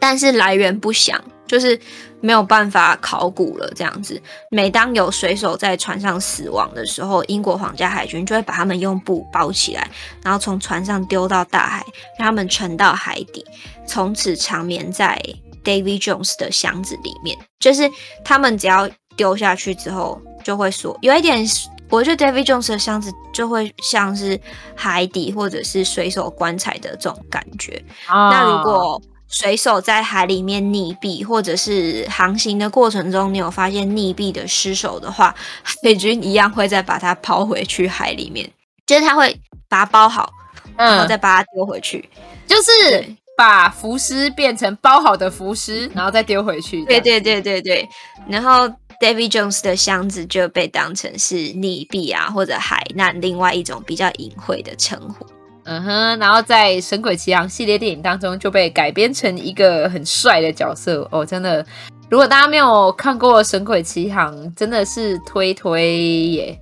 [0.00, 1.78] 但是来源不详，就是
[2.20, 3.70] 没有办法考古了。
[3.74, 9.88] 这样子，每当有水手在船上死亡的时候，英国皇家海军就会把他们用布包起来，
[10.22, 11.85] 然后从船上丢到大海，
[12.18, 13.44] 让他们沉到海底，
[13.87, 15.20] 从此长眠在
[15.64, 17.37] Davy Jones 的箱子里面。
[17.59, 17.90] 就是
[18.24, 21.44] 他们只要丢下去之后，就会说有一点，
[21.88, 24.40] 我觉得 Davy Jones 的箱子就会像是
[24.74, 27.82] 海底或者是水手棺材的这种感觉。
[28.09, 28.30] Oh.
[28.30, 38.48] 那如果水手在海里面溺毙，或者是航行的过程中，你有发现溺毙的尸首的话， 海军一样会再把它抛回去海里面，
[38.86, 40.30] 就是他会把它包好，
[40.76, 46.84] 然后再把它丢回去，嗯、就是把浮尸变成包好的浮尸，然后再丢回去。
[46.84, 47.88] 对对对对对，
[48.28, 48.68] 然后
[49.00, 55.26] David Jones 的箱子就被当成是溺毙啊或者海难另外一种比较隐晦的称呼。
[55.66, 61.64] 嗯哼，然后在《神鬼奇航》系列电影当中就被改编成一个很帅的角色哦，真的。
[62.09, 65.98] 如果大家没有看过《神鬼奇航》，真的是推推
[66.29, 66.59] 耶。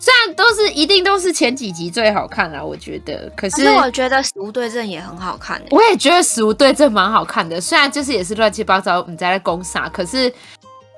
[0.00, 3.30] 虽然都是一定都是前几集最好看啦，我觉得。
[3.36, 5.62] 可是，我觉得《死无对证》也很好看。
[5.70, 10.32] 我也觉得《死无对证》蛮好看的，虽然就是也是乱七八糟，你在攻杀，可是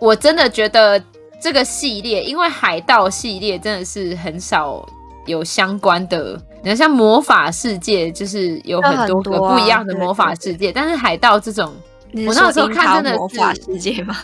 [0.00, 1.02] 我真的觉得
[1.38, 4.88] 这个系列，因为海盗系列真的是很少
[5.26, 6.40] 有相关的。
[6.62, 11.74] 你看，像魔法世界，就是有很多个不一样的魔法世界，但是海盗这种，
[12.14, 14.16] 我那时候看真的是魔法世界吗？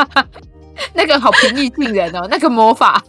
[0.94, 3.02] 那个好平易近人哦， 那个魔法。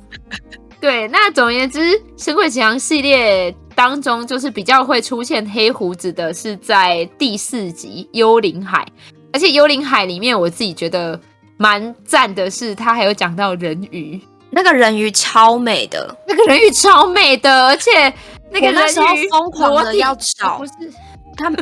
[0.80, 1.80] 对，那总而言之，
[2.18, 8.86] 《神鬼奇航》系列当中，就是比较会出现黑胡子的，是在第四集《幽灵海》，
[9.34, 11.20] 而且《幽灵海》里面，我自己觉得
[11.58, 18.14] 蛮赞的是，他还有讲到人鱼，那个人鱼超美的，那个人鱼超美的，而且。
[18.50, 20.72] 那个那时候疯狂的要找，不是
[21.36, 21.62] 他们，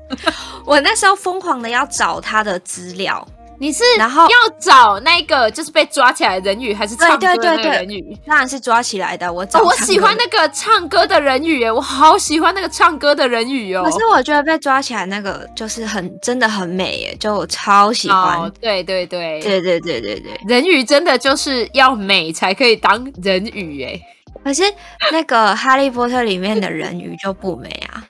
[0.66, 3.26] 我那时候疯狂的要找他的资料。
[3.60, 8.16] 你是然后要找那个就是被抓起来的人鱼，还是唱歌的人鱼？
[8.26, 9.32] 当然是抓起来的。
[9.32, 13.82] 我找、哦、我喜欢那个唱歌的人鱼，我好喜欢那个唱歌的人鱼哦。
[13.84, 18.38] 可是我觉得被抓起来那个就是很真的很美耶，就我超喜欢。
[18.38, 24.00] 哦、对对对对对对对对，人鱼真的就是要美才可以当人鱼哎。
[24.44, 24.62] 可是
[25.10, 28.04] 那个《哈利波特》里面的人鱼就不美啊，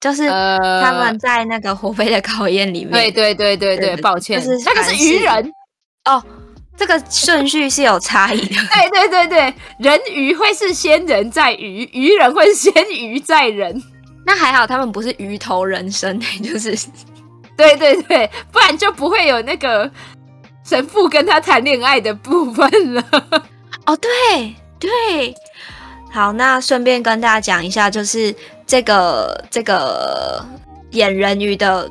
[0.00, 2.90] 就是他们在那个火杯的考验里面。
[2.90, 5.52] 对对对对对，抱歉，就是那个是鱼人
[6.06, 6.22] 哦，
[6.76, 8.56] 这个顺序是有差异的。
[8.72, 13.82] 对对对对，人鱼会是先人在鱼，鱼人会先鱼在人。
[14.24, 16.76] 那还好，他们不是鱼头人身， 就是
[17.56, 19.90] 对对对，不然就不会有那个
[20.64, 23.04] 神父跟他谈恋爱的部分了。
[23.86, 25.34] 哦，对对。
[26.12, 28.34] 好，那顺便跟大家讲一下，就是
[28.70, 30.46] 这个这个
[30.92, 31.90] 演人鱼的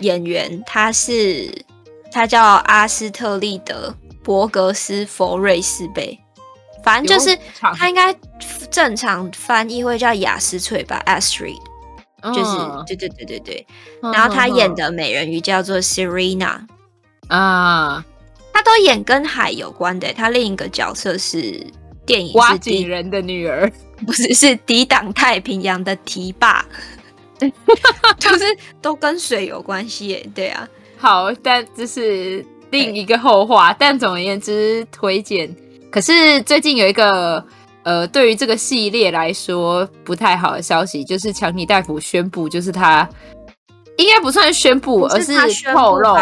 [0.00, 1.52] 演员，他是
[2.10, 6.18] 他叫阿斯特利德·伯格斯·佛瑞斯贝。
[6.82, 7.38] 反正就是
[7.76, 8.14] 他应该
[8.70, 11.58] 正常翻译会叫雅斯翠吧，Astrid，
[12.22, 12.56] 就是
[12.86, 13.66] 对对对对对。
[14.00, 16.60] 然后他演的美人鱼叫做 Serena
[17.28, 18.02] 啊，
[18.50, 20.10] 他都演跟海有关的。
[20.14, 21.66] 他另一个角色是
[22.06, 23.66] 电影《挖井人的女儿》，
[24.06, 26.64] 不是是抵挡太平洋的堤坝，
[28.18, 28.44] 就是
[28.80, 30.28] 都跟水有关系耶。
[30.34, 33.74] 对啊，好，但这是另一个后话。
[33.78, 35.54] 但总而言之，推荐。
[35.90, 37.44] 可是最近有一个
[37.84, 43.08] 呃，对于这个系列来说不太好的消息，就是强尼戴夫宣布，就是他
[43.96, 45.32] 应该不算宣布，而是
[45.72, 46.16] 透露，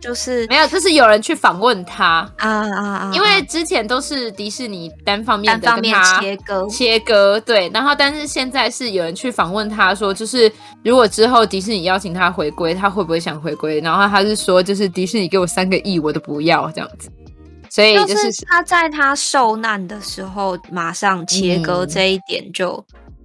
[0.00, 3.12] 就是没有，就是有人去访问他啊啊啊！
[3.12, 10.50] 因为之前都是迪士尼单方面的跟他切割切割，对，然后但是现在是有人去访问他说，就是
[10.84, 13.80] 如果之后迪士尼邀请他回归，他会不会想回归？
[13.80, 17.10] 然后他是说，就是迪士尼给我三个亿，我都不要这样子。
[17.68, 22.68] 所以就是他在他受难的时候马上切割这一点就，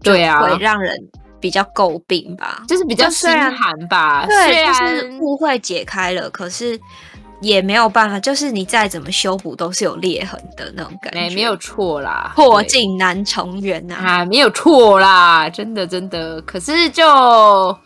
[0.02, 0.96] 就对啊，会让人
[1.40, 4.26] 比较诟病吧，就是比较心寒吧。
[4.26, 6.80] 对，就是误会解开了，可是
[7.42, 17.78] 也没有办法，就是你再怎么修补都是有裂痕的那种感觉，没有错啦，破镜难重圆呐，啊，没有错啦，真的真的，可是就。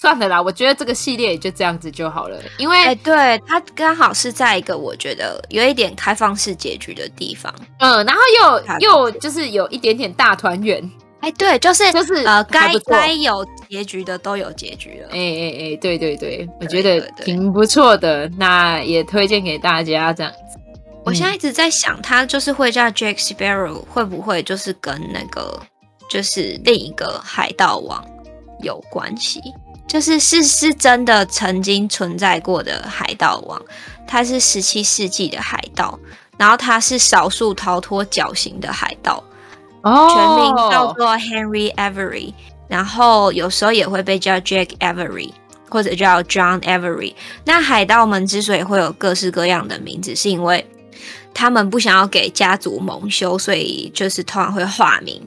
[0.00, 8.20] 算了啦，我觉得这个系列也就这样子就好了，因为哎、欸，对，它刚好是在一个我觉得有一点开放式结局的地方，嗯，然后
[8.78, 10.88] 又又就是有一点点大团圆，
[11.20, 20.38] 哎、欸，对，就是就是呃，该该有结局的都有结局了，哎哎哎，对对对，我觉得挺不错的，那也推荐给大家这样子。
[21.04, 25.60] 我现在一直在想，他就是会叫 Jack Sparrow，会不会就是跟那个
[26.08, 28.04] 就是另一个海盗王
[28.62, 29.40] 有关系？
[29.88, 33.60] 就是是是真的曾经存在过的海盗王，
[34.06, 35.98] 他是十七世纪的海盗，
[36.36, 39.24] 然后他是少数逃脱绞刑的海盗，
[39.88, 42.32] 哦，全名叫做 Henry Avery，
[42.68, 45.30] 然后有时候也会被叫 Jack Avery
[45.68, 47.14] 或者叫 John Avery。
[47.44, 50.66] 那海盗们之所以会有各式各样的名字，是因为
[51.32, 55.22] 他们不想要给家族蒙羞，所以就是通常会化名。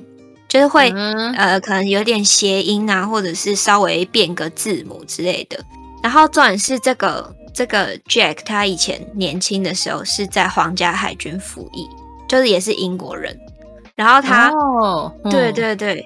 [0.47, 5.57] 就是会、嗯，呃，可能有点谐音啊，或者是稍微变个字母之类的。
[6.03, 11.87] 然后重点是这个这个 Jack，他以前年轻的时候是在皇家海军服役，
[12.27, 13.39] 就是也是英国人。
[14.01, 14.51] 然后他，
[15.29, 16.03] 对对对，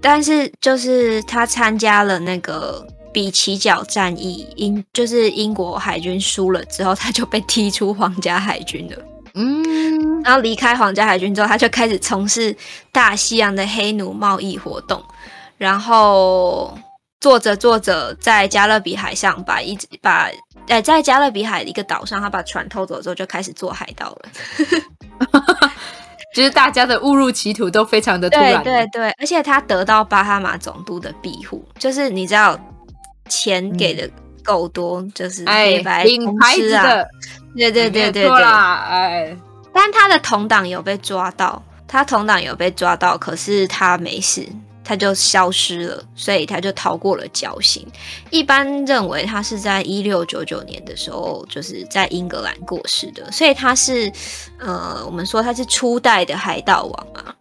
[0.00, 8.96] 但是就是他参加了那个比奇角战役，英就是英国海军输了之后，他就被踢出皇家海军了。
[9.34, 12.56] 嗯，然后离开皇家海军之后，他就开始从事
[12.92, 15.02] 大西洋的黑奴贸易活动，
[15.58, 16.78] 然后
[17.20, 20.30] 做着做着，在加勒比海上把一把，
[20.68, 24.22] 呃，在加勒比海的一个岛上，他把船偷走之后，就开始做海盗了。
[26.34, 32.58] 就是大家的误入歧途都非常的突然，对对对，而且他得到巴哈马总督的庇护，就是你知道
[33.28, 34.08] 钱给的
[34.42, 37.06] 够多，嗯、就是黑白通吃的。
[37.54, 39.36] 对对对对对，哎，
[39.74, 44.48] 但他的同党有被抓到，他同党有被抓到，可是他没事，
[44.92, 47.86] 他就消失了，所以他就逃过了绞刑。
[48.28, 54.12] 一般认为他是在一六九九年的时候，就是在英格兰过世的，所以他是，
[54.58, 57.34] 呃，我们说他是初代的海盗王啊，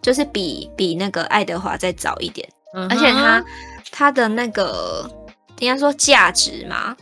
[0.00, 3.44] 就是比比那个爱德华再早一点，嗯、而且他
[3.90, 5.10] 他的那个
[5.58, 6.96] 应该说价值嘛。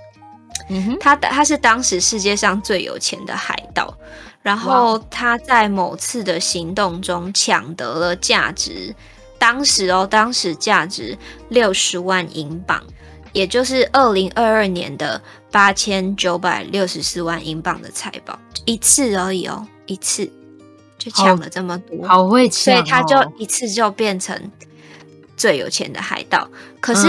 [0.71, 3.95] 嗯哼，他他是当时世界上最有钱的海盗，
[4.41, 8.95] 然后他在某次的行动中抢得了价值，
[9.43, 11.19] 当时哦，当时价值
[11.49, 12.81] 六十万英镑，
[13.33, 15.21] 也就是二零二二年的
[15.51, 20.31] 八千九百六十四万英镑的财宝，一次而已哦，一次
[20.97, 24.41] 就抢了这么多，好会抢哦，所以他就一次就变成。
[25.35, 27.09] 最有钱的海盗，可是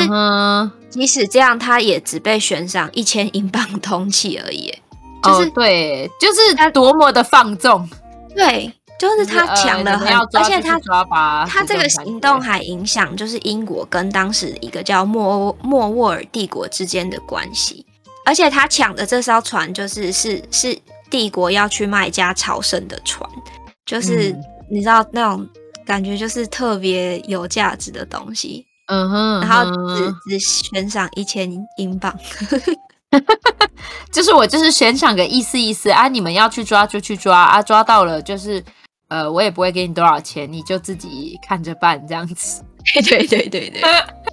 [0.90, 4.74] 即使这样，他也只被悬赏一千英镑通缉而已。
[5.22, 7.88] 就是、哦、对，就是他多么的放纵，
[8.34, 10.80] 对，就是他抢了很，呃、而且他
[11.48, 17.86] 他，这个行动还影响就是英国跟当时一个叫莫莫沃尔帝国之间的关系。
[18.26, 20.78] 而且他抢的这艘船就是是是
[21.10, 23.30] 帝国要去卖家朝圣的船，
[23.86, 25.48] 就是、嗯、你知道那种。
[25.86, 32.18] 感觉就是特别有价值的东西，嗯哼，然后只只悬赏一千英镑，
[34.10, 38.64] 就是我就是悬赏个意思意思啊，你们要去抓就去抓啊，抓到了就是
[39.14, 42.64] 呃，我也不会给你多少钱，你就自己看着办这样子。
[42.96, 43.82] 对对对对对，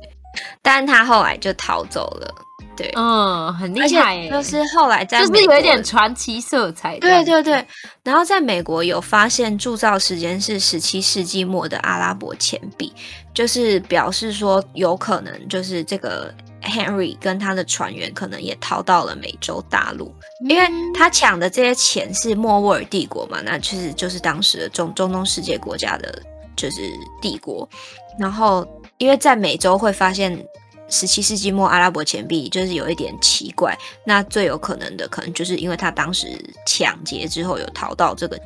[0.62, 2.34] 但他后来就逃走了，
[2.74, 6.98] 对，嗯，很厉害耶，就是后来在就是有一点传奇色彩。
[6.98, 7.62] 对对对，
[8.02, 12.90] 然后在美国有发现铸造时间是十七世纪末的阿拉伯钱币，
[13.34, 20.14] 就是表示说有可能就是这个 Henry 跟他的船员可能也逃到了美洲大陆，
[20.48, 26.22] 因为他抢的这些钱是莫卧儿帝国嘛，那其实就是当时的中中东世界国家的，
[26.56, 26.82] 就是
[27.20, 27.68] 帝国，
[28.18, 28.66] 然后
[28.98, 30.42] 因为在美洲会发现。
[30.92, 33.78] 十七世纪末，阿拉伯钱币就是有一点奇怪。
[34.04, 36.26] 那最有可能的，可能就是因为他当时
[36.66, 38.36] 抢劫之后有逃到这个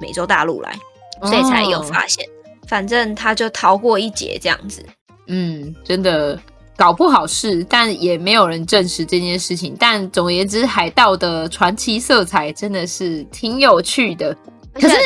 [0.00, 0.76] 美洲大陆来，
[1.22, 2.26] 所以才有发现。
[2.26, 2.30] 哦、
[2.66, 4.84] 反正他就逃过一劫，这样子。
[5.28, 6.36] 嗯，真的
[6.76, 9.76] 搞不好是，但也没有人证实这件事情。
[9.78, 14.36] 但总而言之，海盗的传奇色彩真的是挺有趣的。
[14.74, 14.96] 可是，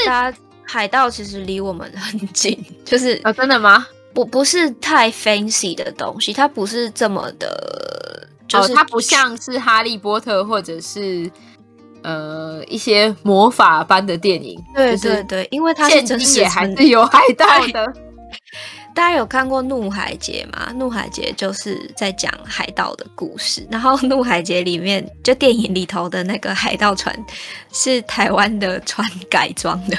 [0.64, 3.86] 海盗其实离我们很近， 就是啊、哦，真的吗？
[4.14, 11.30] 不不是太 fancy 的东西，它不是这么的，就是、哦、它不像是哈利波特或者是
[12.02, 14.58] 呃一些魔法般的电影。
[14.74, 17.92] 对对对，因为它是也还是有海盗的。
[18.98, 20.66] 大家有看过《怒海劫》吗？
[20.74, 27.16] 《怒海劫》就是在讲海盗的故事，然后《怒海劫》里面就电影里头的那个海盗船
[27.72, 29.96] 是台湾的船改装的。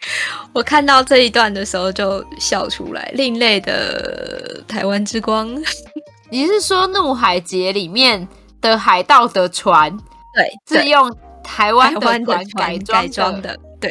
[0.52, 5.48] 我看到这一段的时候就笑出来，另类的台湾之光。
[6.28, 8.28] 你是说《怒海劫》里面
[8.60, 9.90] 的海盗的船？
[10.34, 11.10] 对，是用
[11.42, 13.58] 台湾的船改装的。
[13.80, 13.90] 对，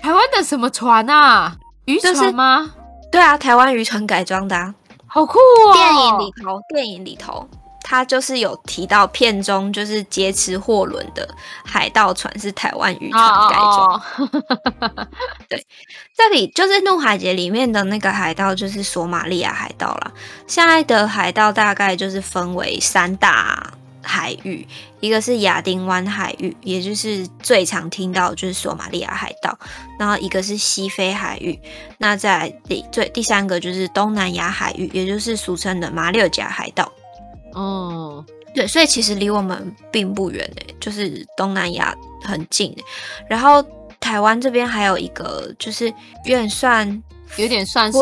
[0.00, 1.56] 台湾的什么船啊？
[1.86, 2.60] 渔船吗？
[2.60, 2.85] 就是、
[3.16, 4.74] 对啊，台湾渔船改装的、啊，
[5.06, 5.72] 好酷哦！
[5.72, 7.48] 电影里头，电影里头。
[7.80, 11.26] 他就是有提到片中就是劫持货轮的
[11.64, 14.02] 海盗船是台湾渔船改装。
[14.18, 14.42] Oh, oh,
[14.98, 15.06] oh.
[15.48, 15.66] 对，
[16.14, 20.12] 这里就是《怒海劫》里面的那个海盗就是索马利亚海盗啦。
[20.46, 23.72] 现在的海盗大概就是分为三大
[24.06, 24.66] 海域，
[25.00, 29.58] 一个是亚丁湾海域，也就是最常听到就是索马利亚海盗，
[29.98, 31.58] 然后一个是西非海域，
[31.98, 36.90] 那在第最第三个就是东南亚海域，也就是俗称的马六甲海盗。
[37.52, 42.74] 哦，对，所以其实离我们并不远诶，就是东南亚很近。
[43.28, 43.64] 然后
[43.98, 47.02] 台湾这边还有一个，就是有点算，
[47.36, 47.98] 有点算是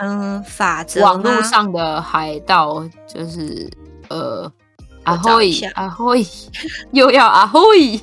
[0.00, 3.68] 嗯法则，网络上的海盗，就是
[4.08, 4.50] 呃，
[5.04, 6.26] 阿辉阿辉
[6.92, 8.00] 又要阿辉，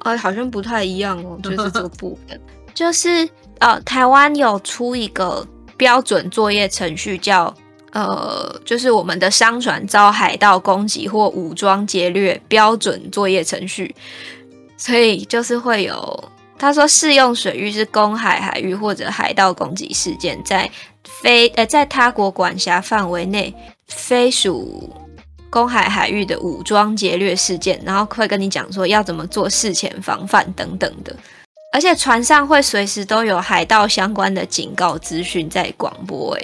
[0.00, 2.40] 哦，好像不太一样哦，就是这个部分，
[2.74, 5.46] 就是呃，台湾有出一个
[5.76, 7.54] 标准作业程序叫。
[7.94, 13.94] 呃，就是我们的商船遭海盗攻击或武装劫掠标准作业程序，
[14.76, 16.24] 所以就是会有
[16.58, 20.68] 他说适用水域是公海海域或者海盗攻击事件，在
[21.04, 23.54] 非呃在他国管辖范围内
[23.86, 24.92] 非属
[25.54, 31.14] 公海海域的武装劫掠事件，然后会跟你讲说要怎么做事前防范等等的，
[31.72, 36.42] 而且船上会随时都有海盗相关的警告资讯在广播，哎，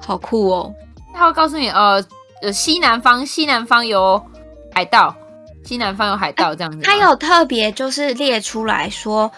[0.00, 0.74] 好酷哦！
[1.14, 2.04] 他会告诉你，呃，
[2.42, 4.20] 呃，西南方，西南方有
[4.74, 5.14] 海盗，
[5.64, 6.80] 西南方有海盗这样子。
[6.82, 9.30] 他有特别就是列出来说，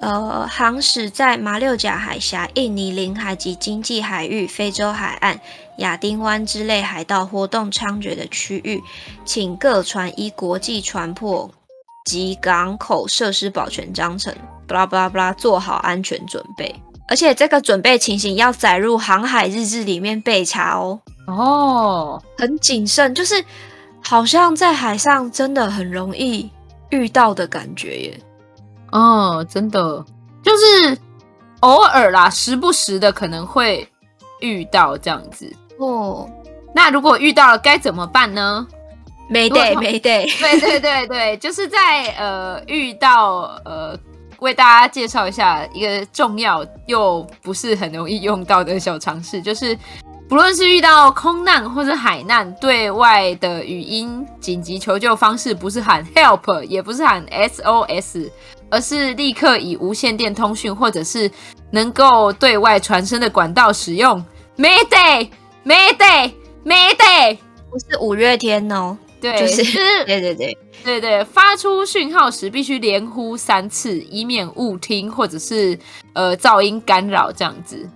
[0.00, 5.40] 呃，航驶在马六甲海峡、印尼领海及经济海域、非洲海岸、
[5.78, 8.82] 亚丁湾之类海盗活动猖獗的区域，
[9.24, 11.50] 请各船依国际船舶
[12.04, 14.34] 及港口设施保全章程，
[14.66, 16.74] 巴拉巴拉巴拉，做好安全准备。
[17.08, 21.00] 而且这个准备情形要载入航海日志里面备查哦。
[21.26, 23.42] 哦，很谨慎，就是
[24.02, 26.50] 好像在海上真的很容易
[26.90, 28.20] 遇到的感觉耶。
[28.92, 30.04] 哦，真的，
[30.42, 30.98] 就是
[31.60, 33.86] 偶尔啦，时不时的可能会
[34.40, 35.50] 遇到这样子。
[35.78, 36.28] 哦，
[36.74, 38.66] 那如果遇到了该怎么办呢？
[39.28, 40.26] 没得，没得。
[40.38, 43.98] 对对对对，就是在呃遇到呃，
[44.40, 49.76] 为大家介绍一下一个重要又不是很容易用到的小常识，就是。
[50.28, 58.28] 不论是遇到空难或者海难，对外的语音紧急求救方式不是喊 help，也不是喊 SOS，
[58.68, 61.30] 而是立刻以无线电通讯或者是
[61.70, 64.22] 能够对外传声的管道使用。
[65.68, 67.38] Mayday，Mayday，Mayday，
[67.70, 69.62] 不是五月天哦，对，就是
[70.06, 75.78] 对对对对对，发出讯号时必须连呼三次，以免误听或者是
[76.14, 77.86] 呃噪音干扰这样子。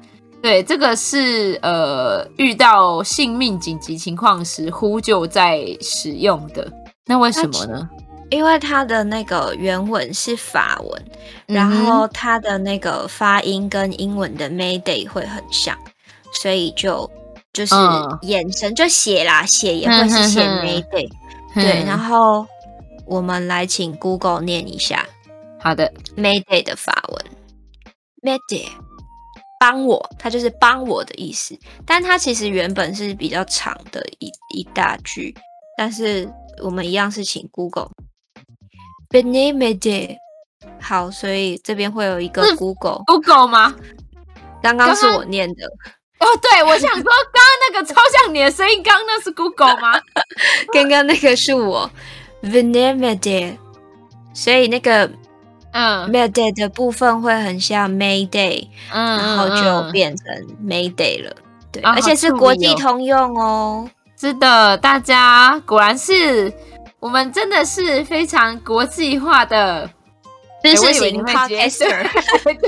[0.42, 6.70] 对，这个是呃，遇到性命紧急情况时呼救在使用的。
[7.06, 7.88] 那为什么呢？
[8.28, 11.02] 因为它的那个原文是法文，
[11.46, 15.78] 嗯、然后它的那个发音跟英文的 Mayday 会很像，
[16.34, 17.08] 所以就
[17.52, 17.74] 就是
[18.22, 21.10] 眼神、嗯、就写啦，写也会是写 Mayday。
[21.54, 22.46] 对，然后
[23.06, 25.06] 我们来请 Google 念一下。
[25.60, 27.24] 好的，Mayday 的法文
[28.22, 28.68] ，Mayday，
[29.60, 31.58] 帮我，它就是帮我的意思。
[31.86, 35.34] 但它其实原本是比较长的一一大句，
[35.76, 36.28] 但是
[36.62, 37.90] 我们一样是请 Google。
[39.10, 40.16] Venez m'aider。
[40.80, 43.02] 好，所以这边会有一个 Google。
[43.06, 43.74] Google 吗？
[44.62, 45.68] 刚刚是我念的。
[46.22, 50.00] 哦，对，我想说，刚刚那个超像你的声音，刚刚那是 Google 吗？
[50.72, 51.90] 刚刚那个是我。
[52.42, 53.56] Venez m'aider。
[54.34, 55.10] 所以那个
[55.72, 60.26] 嗯，m'aider 的部分会很像 Mayday，嗯，然后就变成
[60.64, 61.30] Mayday 了。
[61.30, 61.42] 嗯、
[61.72, 63.90] 对，而且是国际通用哦。
[64.18, 66.52] 是的，大家果然是
[67.00, 69.90] 我们真的是非常国际化的。
[70.62, 72.06] 知识型 podcaster，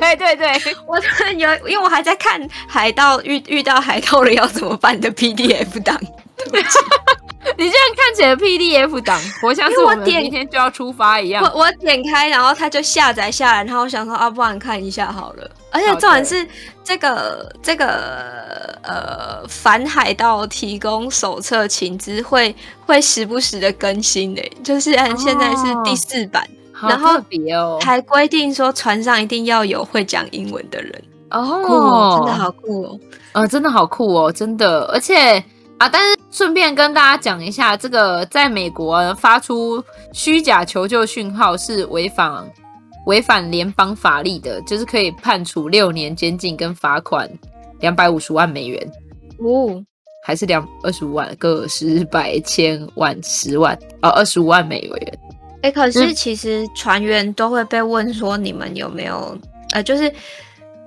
[0.01, 0.99] 对对对，我
[1.37, 5.99] 有，因为我还在看海盗遇遇到海盗了要怎么办的 PDF 档。
[7.57, 11.45] 你这样看起来 PDF 档，我像是我们明天就要出发一样。
[11.45, 15.51] 我我点开，然后它就下载下来，然后我想说啊，不然看一下好了。
[15.71, 16.47] 而且重点是
[16.83, 22.55] 这个这个呃反海盗提供手册情资会
[22.87, 26.43] 会时不时的更新的，就是按现在是第四版。
[26.43, 27.21] 哦然后
[27.81, 31.03] 还规定说，船上一定要有会讲英文的人。
[31.31, 33.01] 哦，酷哦，真的好酷哦，
[33.33, 35.43] 呃，真的好酷哦，真的，而且
[35.79, 39.83] 啊，但是顺便跟大家讲一下，这个在美国发出
[40.13, 42.49] 虚假求救讯号是违反
[43.07, 47.29] 违反联邦法律的，就是可以判处六年监禁跟罚款
[47.81, 48.93] 两百五十万美元。
[49.41, 49.83] 哦，
[50.25, 55.19] 还是两二十五万个十百千万十万哦，二十五万美元。
[55.65, 60.13] 哎、欸，可是其实船员都会被问说，你们有没有、嗯、呃，就是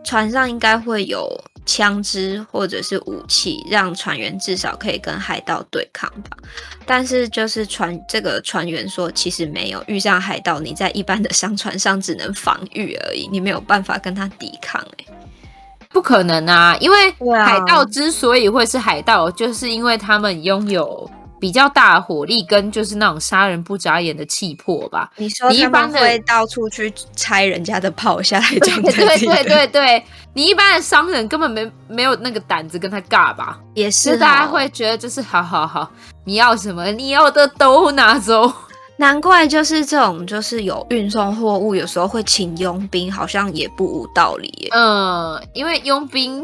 [0.03, 1.27] 船上应该会有
[1.65, 6.37] 枪支或者是武器，让船员至少可以跟海盗对抗吧。
[6.85, 15.05] 但是就是船这个船员说，其实没有遇上海盗，你在一般的商船上只能防御而已，你没有办法跟他抵抗、欸。
[15.09, 17.11] 哎，不可能啊，因为
[17.43, 21.09] 海盗之所以会是海盗，就是因为他们拥有。
[21.39, 25.11] 比较大的火力跟就是那种杀人不眨眼的气魄吧。
[25.17, 28.91] 你说你一般会到处去拆人家的炮下来这样子？
[28.91, 33.59] 对对对对，你一般的商人根本没没有那个胆子跟他尬吧？
[33.73, 35.91] 也是，大家会觉得就是好好好，
[36.25, 38.51] 你要什么你要的都拿走。
[38.99, 44.69] 难怪就是这种就是有运送货物，有时候会请佣兵，好像也不无道理耶。
[44.71, 46.43] 嗯，因为佣兵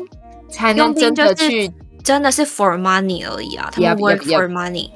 [0.52, 1.72] 才能真的去。
[2.04, 4.90] 真的是 for money 而已啊，他们 work for money。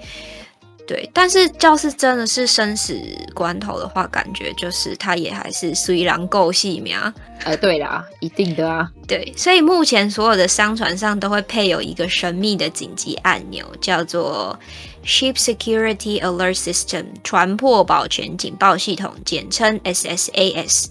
[0.85, 2.97] 对，但是要是真的是生死
[3.33, 7.13] 关头的话，感觉就是他也还是虽然够细苗。
[7.43, 8.89] 呃，对啦，一定的啊。
[9.05, 14.57] 对，所以目前所有的商船上都会配有一个神秘的紧急按钮，叫做
[15.05, 20.85] Ship Security Alert System（ 船舶保全警报系统，简称 SSAS）。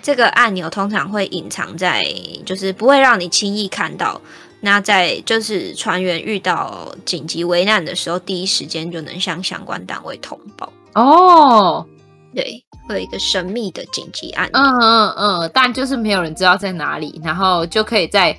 [0.00, 2.02] 这个按钮通常会隐藏在，
[2.46, 4.18] 就是不会让你轻易看到。
[4.64, 11.86] 那在就是船员遇到紧急危难的时候，第一时间就能向相关单位通报哦。
[12.34, 14.58] 对，会有一个神秘的紧急按钮。
[14.58, 18.34] 嗯嗯嗯，但就是没有人知道在哪里，然后就可以在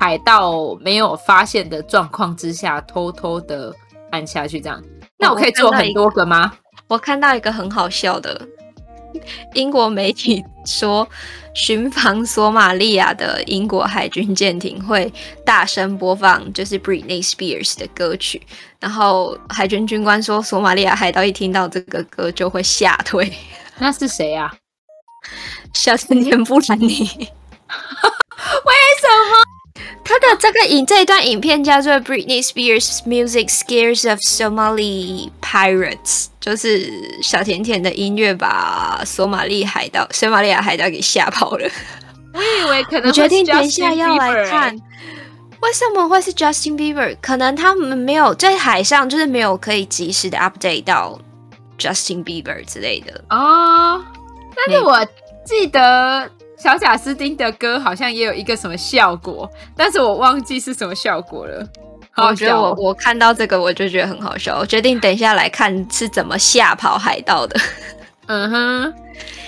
[0.00, 3.70] 海盗没有发现的状况之下，偷偷的
[4.10, 4.58] 按下去。
[4.58, 4.82] 这样，
[5.18, 6.50] 那我可以做很多个吗？
[6.88, 8.40] 我看到一个很好笑的。
[9.54, 11.08] 英国媒体说，
[11.54, 15.12] 巡防索马利亚的英国海军舰艇会
[15.44, 18.40] 大声播放就是 Britney Spears 的歌曲，
[18.78, 23.32] 然后海军军官说，索马利亚海盗一听到这个歌就会吓退。
[23.78, 24.54] 那是谁啊？
[25.74, 26.88] 小甜甜布兰妮。
[26.88, 29.82] 为什么？
[30.04, 36.90] 他的这个影这一段影片叫做 Britney Spears Music Scares of Somali Pirates，就是
[37.22, 41.68] 小甜甜的音乐把索马利海盗、索马利亚海盗给吓跑了。
[42.32, 44.74] 我以为可能我决定等一下要来看，
[45.60, 47.14] 为什么会是 Justin Bieber？
[47.20, 51.18] 可能他们没有在海上，就是没有可以及时的 update 到
[51.78, 54.02] Justin Bieber 之类的哦。
[54.56, 55.06] 但是我
[55.44, 56.30] 记得。
[56.60, 61.64] 小贾斯汀的歌好像也有一个什么效果，但是我忘记是什么效果了。
[62.26, 67.60] 我觉得我我看到这个我就觉得很好笑，我决定等一下来看是怎么吓跑海盗的。
[68.26, 68.94] 嗯哼，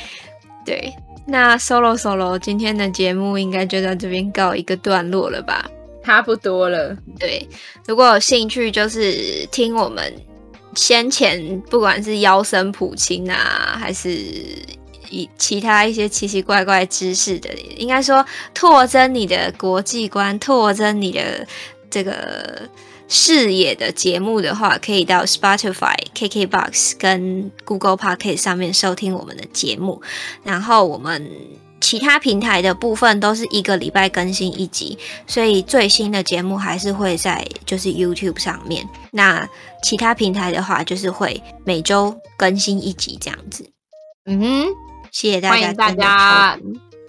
[0.65, 0.93] 对，
[1.27, 5.69] 那 Solo Solo 今天的节目应该就到这边告一个段落了吧？
[6.05, 6.97] 差不多了。
[7.19, 7.47] 对，
[7.87, 10.13] 如果有兴趣，就是听我们
[10.75, 14.09] 先前不管是妖神普青啊，还是。
[15.13, 21.45] 以其他一些奇奇怪怪知识的，应该说拓增你的国际观，拓增你的
[21.91, 22.69] 这个
[23.09, 30.01] 视野的节目的话，可以到 Spotify、KKBox 跟 Google Podcast 上面收听我们的节目。
[30.45, 31.31] 然后我们
[31.81, 38.87] 其他平台的部分都是一个礼拜更新一集，所以最新的节目还是会在就是 YouTube 上面。
[39.11, 39.49] 那
[39.83, 43.69] 其他平台的话，就是会每周更新一集这样子。
[44.27, 44.67] 嗯哼，
[45.11, 46.59] 谢谢大家，欢迎大家。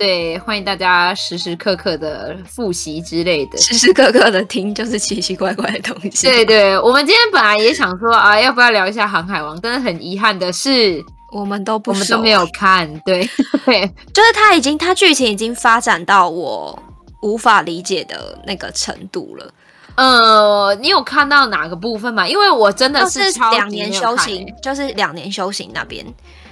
[0.01, 6.25] 对，欢迎大家时时刻刻的复习之类的，时时刻刻的听就是奇奇怪怪的东西。
[6.25, 9.55] 对对，我们今天本来也想说啊，要不要聊一下《航海王》？
[9.61, 10.99] 但是很遗憾的是，
[11.31, 12.91] 我们都不，我们都没有看。
[13.05, 13.29] 对
[13.63, 16.81] 对，就是他已经，他剧情已经发展到我
[17.21, 19.53] 无法理解的那个程度了。
[19.93, 22.27] 呃，你有看到哪个部分吗？
[22.27, 23.19] 因为我真的是
[23.51, 26.03] 两年修行，就是两年修行那边，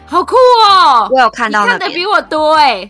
[0.05, 0.35] 好酷
[0.69, 1.09] 哦！
[1.11, 2.87] 我有看到那，看的比我多哎。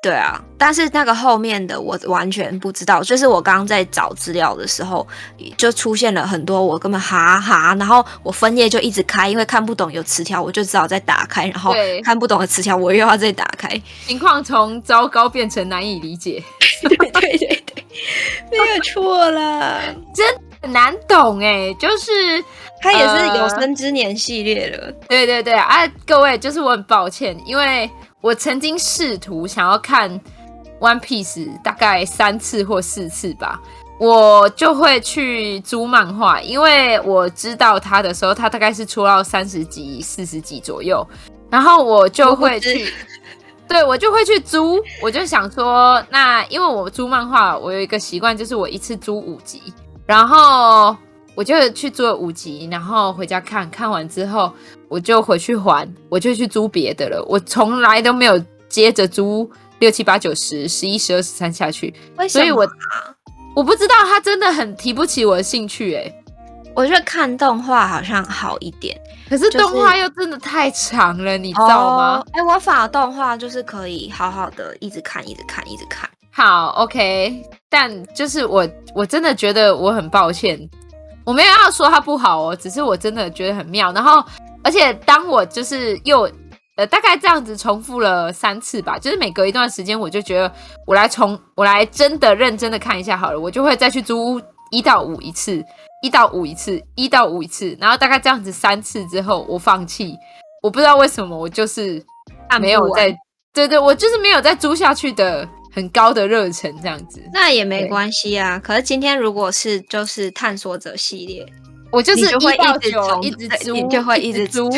[0.00, 3.02] 对啊，但是那个后面的我完全不知道。
[3.02, 5.04] 就是我刚刚在找资料的时候，
[5.56, 11.74] 就出现了很多我根本哈哈，然后我分页就一直开，因为看不懂有词条，我就只好再打开，然后
[12.04, 13.68] 看不懂的词条我又要再打开。
[14.06, 16.40] 情况从糟糕变成难以理解。
[16.86, 17.84] 对对对对，
[18.52, 19.80] 没有错啦，
[20.14, 20.24] 真
[20.62, 22.44] 很难懂哎，就是
[22.80, 24.86] 它也是有生之年系列了。
[24.86, 27.90] 呃、对对对啊，各位，就是我很抱歉，因为。
[28.20, 30.10] 我曾经试图想要看
[30.80, 33.60] 《One Piece》大概三次或四次吧，
[34.00, 41.06] 我就会去租漫画，因为我知道它的时候，它大概是出到三十集、四十集左右，
[41.48, 42.92] 然后我就会去，
[43.68, 44.82] 对，我就会去租。
[45.00, 49.62] 我就想说，那因为我租漫画，我有一个习惯，就是我一次租五集，
[50.06, 50.96] 然后
[51.36, 54.52] 我就去租了五集，然后回家看看完之后。
[54.88, 57.22] 我就回去还，我就去租别的了。
[57.28, 61.94] 我从来都没有接着租六七八九十十一十二十三下去，
[62.28, 62.66] 所以我
[63.54, 66.12] 我不知道他真的很提不起我的兴趣哎。
[66.74, 68.96] 我觉得看动画好像好一点，
[69.28, 72.22] 可是动画又真的太长了，就是、你知道吗？
[72.32, 76.08] 哎、哦欸，我反而动画就是可以好好的一直看，一直看，一直看。
[76.30, 80.58] 好，OK，但就是我我真的觉得我很抱歉，
[81.24, 84.24] 我没有要说它不好哦，只是我真的觉得很妙，然后。
[84.68, 86.30] 而且当我就是又
[86.76, 90.52] 呃大概这样子重复了三次吧，就是每隔一段时间，我就觉得
[90.86, 94.38] 我来重我来真的认真的看一下好了，我就会再去租
[94.70, 95.64] 一到五一次，
[96.02, 100.14] 一到五一次，一到五一次，然后大概这样子三次之后，我放弃，
[100.62, 102.04] 我不知道为什么，我就是
[102.60, 103.16] 没有再
[103.54, 107.22] 对对，我就是没有再租下去的很高的热忱这样子。
[107.32, 111.46] 那也没关系啊，可是今天如果是就是探索者系列。
[111.90, 114.70] 我就是一到九一直租，就会一直租，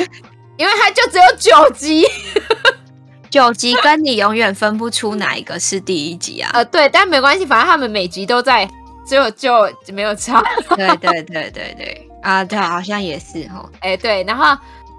[0.56, 2.06] 因为它就只有九集，
[3.28, 6.50] 九集跟你永远分不出哪一个是第一集啊。
[6.54, 8.68] 呃，对，但没关系，反正他们每集都在，
[9.06, 10.40] 只有就没有差。
[10.76, 13.68] 对对对对对，啊，对，好像也是哦。
[13.80, 14.56] 哎，对，然后，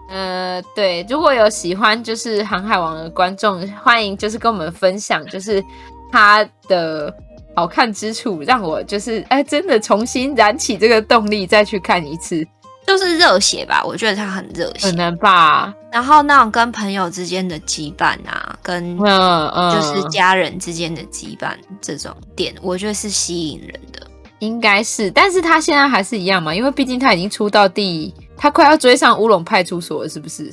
[0.09, 5.63] 呃，对，如果有喜欢就是《航海王》的观众，欢迎就是跟我们分享，就是
[6.11, 7.13] 他的。
[7.55, 12.45] 好看之处让我就是哎，真的重新燃起这个动力，再去看一次，
[12.87, 13.83] 就是热血吧。
[13.85, 15.73] 我觉得他很热血，可能吧。
[15.91, 24.07] 然后那种跟朋友之间的羁绊啊，跟就是家人之间的羁绊这种点，我觉得是吸引人的，
[24.39, 25.11] 应该是。
[25.11, 30.49] 但是他现在还是一样嘛，因为毕竟他已经出到第，他快要追上乌龙派出所了，是不是？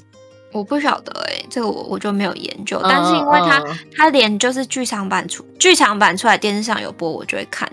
[0.53, 2.81] 我不晓得哎、欸，这个我我就没有研究。
[2.83, 7.71] 但是因为他、uh, uh, 他连就是剧场版出剧场版出来电视上有播，我就会看。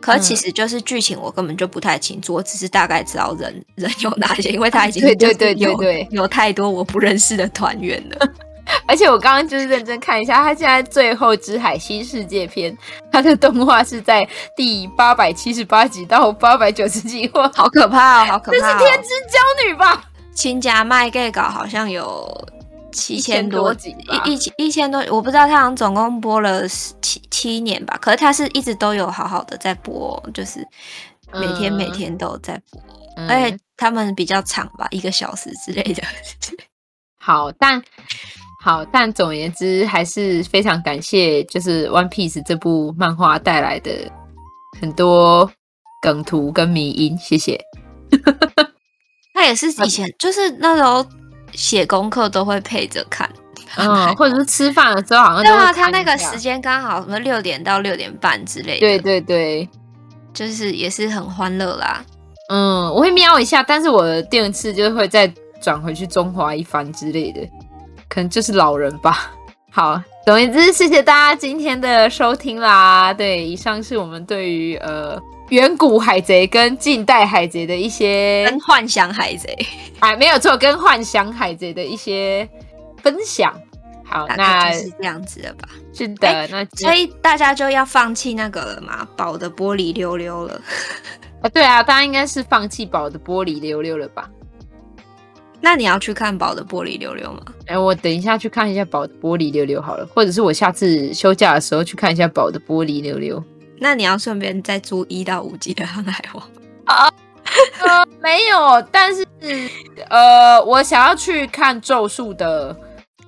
[0.00, 8.28] 可其实就是剧情我根本就不太清楚，我只是大概知道人 人有哪些，因为他已经对对对对对有太多我不认识的团员了。
[8.88, 12.76] 而且我刚刚就是认真看一下，他现在最后之海新世界篇，
[13.12, 18.60] 他的动画是在第八百七十八集到八百九十集，哇，好可怕哦，好可怕、哦！
[18.60, 20.04] 这是天之骄女吧？
[20.34, 22.48] 亲家卖 gay 稿好像有
[22.92, 23.94] 七千多集，
[24.26, 27.96] 一一一千多，我不知道他好像总共播了七七年吧。
[28.00, 30.66] 可是他是一直都有好好的在播，就是
[31.32, 32.80] 每天每天都在播，
[33.16, 36.02] 嗯、而且他们比较长吧，一个小时之类的。
[37.18, 37.82] 好，但
[38.62, 43.90] 好，但总而言之，还是非常感谢，就是《One Piece》这部漫画带来的
[44.80, 45.50] 很多
[46.02, 47.60] 梗图跟迷音，谢谢。
[49.34, 51.04] 他也是以前就是那时候
[51.52, 53.28] 写功课都会配着看，
[53.76, 59.68] 嗯，或者是吃饭的时候好像对啊，他那个时间刚好什么六点到六点半之类的，对对对，
[60.32, 62.02] 就是也是很欢乐啦。
[62.48, 65.26] 嗯，我会瞄一下，但是我的电视就会再
[65.60, 67.40] 转回去中华一番之类的，
[68.08, 69.32] 可能就是老人吧。
[69.72, 73.12] 好，总而言之，谢谢大家今天的收听啦。
[73.12, 75.20] 对，以上是我们对于呃。
[75.50, 79.54] 远古海贼跟近代海贼的一些跟幻想海贼，
[80.00, 82.48] 哎，没有错，跟幻想海贼的一些
[83.02, 83.54] 分享。
[84.06, 85.68] 好，那就是这样子的吧。
[85.92, 90.60] 是的，欸、那所以大家就要放弃那个了嘛，宝的玻璃溜溜了。
[91.40, 94.30] 啊，对啊，大家应该是放弃宝的玻璃溜溜了吧？
[95.60, 97.40] 那你要去看宝的玻璃溜溜吗？
[97.66, 103.42] 哎、欸，我等一下去看一下宝的玻璃溜溜好了，或者是我下次休假的时候去看一下宝的玻璃溜溜。
[103.78, 106.42] 那你要顺便再租一到五集的《航海王》
[106.92, 107.12] 啊？
[107.80, 109.24] 呃，没有，但是
[110.08, 112.74] 呃，我想要去看咒术的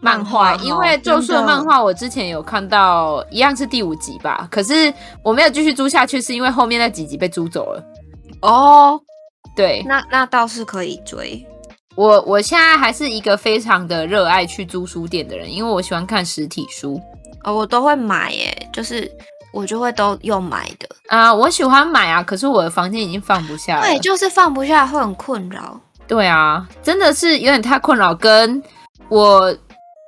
[0.01, 4.93] 漫画，因为咒术的漫画我之前有看到，一样是第五集吧，可是
[5.23, 7.85] 我没有继续租下去，是因为后面那几集被租走了。
[8.41, 9.01] 哦，
[9.55, 11.47] 对，那那倒是可以追。
[11.95, 17.01] 我我现在还是一个非常的热爱去租书店的人，因为我喜欢看实体书。
[17.45, 19.11] 哦，我都会买耶，就是
[19.57, 21.33] 我就会都用买的啊。
[21.33, 23.83] 我喜欢买啊，可是我的房间已经放不下了。
[23.83, 25.81] 对，就是放不下，会很困扰。
[26.07, 28.15] 对啊，真的是有点太困扰。
[28.15, 28.63] 跟
[29.09, 29.57] 我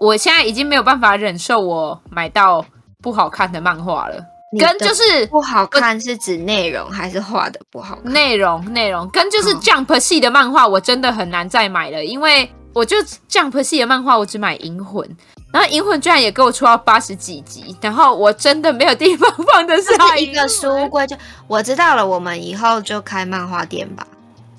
[0.01, 2.65] 我现在已经没有办法忍受我买到
[3.03, 4.17] 不好看的漫画了。
[4.59, 8.13] 跟就是不好看是指内容还是画的不好看？
[8.13, 12.97] 内容内容跟就是 Jump 系的漫画，我真的很难再买了，因为我就
[13.29, 15.07] Jump 系的漫画，我只买银魂，
[15.51, 21.07] 然后银魂居然也给我出到八十几集，然后我真的没有地方放得下一个书柜。
[21.07, 24.07] 就我知道了，我们以后就开漫画店吧，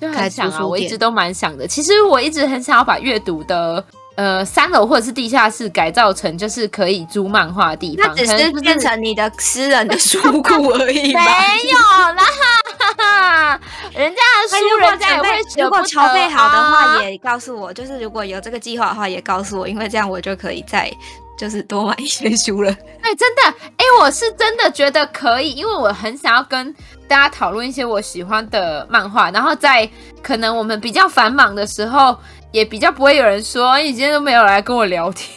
[0.00, 1.66] 就很想啊，我一直都蛮想的。
[1.66, 3.84] 其实我一直很想要把阅读的。
[4.20, 11.14] 呃，三楼或者是地下室改造成就是可以租漫画的地方，那只是变成你的私人的书库而已。
[11.14, 11.22] 没
[11.70, 11.78] 有
[12.18, 13.58] 啦，
[13.94, 15.40] 人家的书人家也会。
[15.56, 20.92] 如果筹备好的话，也告诉我，就是如果有这个计划的话，也告诉我，因为这样我就可以再
[21.38, 22.70] 就是多买一些书了。
[23.00, 23.42] 哎，真的，
[23.78, 26.70] 哎，我是真的觉得可以，因为我很想要跟
[27.08, 29.88] 大家讨论一些我喜欢的漫画，然后在
[30.22, 32.14] 可能我们比较繁忙的时候。
[32.52, 35.28] 也比较不会有人说，你今天都没有来跟我聊天。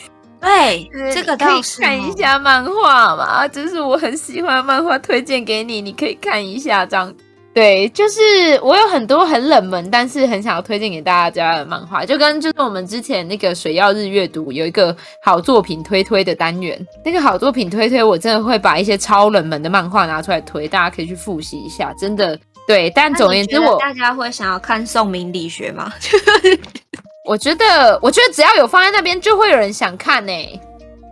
[0.41, 6.85] 对， 这个可以看一下漫画嘛，这是我很喜欢的漫画，推荐给你，你可以看一下。
[6.85, 7.13] 这样，
[7.53, 8.19] 对，就是
[8.61, 14.93] 我有很多很冷门，但是很想要推荐给大家的漫画，就跟就是我们之前那个水曜日阅读有一个
[15.23, 22.37] 好作品推推的单元，那个好作品推推，我真的会把一些超冷门的漫画拿出来推，大家可以去复习一下，真的。
[22.65, 25.91] 对，但总而言之，我大家会想要看宋明理学吗？
[27.25, 30.59] 我觉得，我觉得只要有放在那边，就会有人想看呢、欸。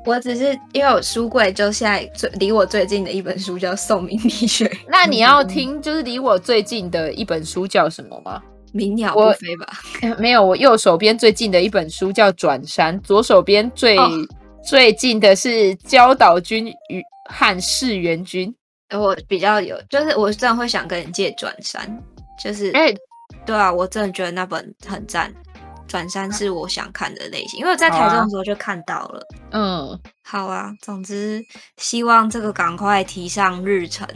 [0.06, 4.66] 我只是因为我书柜就现在最离我最近的一本书叫《宋明理学》。
[4.90, 8.42] 那你要听，就是离我最近的一本书叫什么吗？
[8.74, 9.68] 鸣鸟不飞吧？
[10.18, 14.10] 没有，我右手边最近的一本书叫《转山》，左手边最、哦、
[14.66, 15.50] 最近的是
[15.88, 18.54] 《焦岛君与汉世元君》。
[19.00, 21.82] 我比较有，就是我真的会想跟你借《转山》，
[22.44, 22.98] 就是哎，欸、
[23.46, 25.32] 对啊，我真的觉得那本很赞。
[25.92, 29.20] 转山是我想看的类型，因为我在台中的时候就看到了。
[29.20, 30.72] 啊嗯，好啊。
[30.82, 31.44] 总之，
[31.76, 34.08] 希望这个赶快提上日程。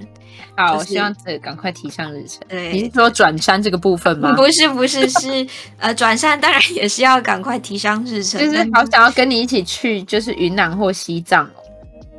[0.56, 2.40] 好，就是、希望这个赶快提上日程。
[2.48, 4.32] 对，你是说转山这个部分吗？
[4.40, 5.46] 不是，不是，是
[5.78, 8.40] 呃，转山当然也是要赶快提上日程。
[8.40, 11.46] 就是好想要跟你一起去，就是云南或西藏。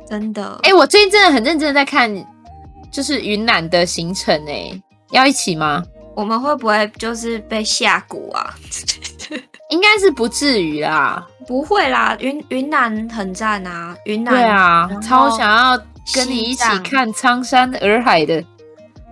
[0.07, 0.59] 真的？
[0.61, 2.07] 哎、欸，我最近真的很认真的在看，
[2.91, 4.39] 就是云南的行程。
[4.47, 4.79] 哎，
[5.09, 5.83] 要一起吗？
[6.15, 8.53] 我们会不会就是被下蛊啊？
[9.69, 12.15] 应该是不至于啦，不会啦。
[12.19, 15.77] 云云南很赞啊，云南对啊，超想要
[16.13, 18.43] 跟你一起看苍山洱海的。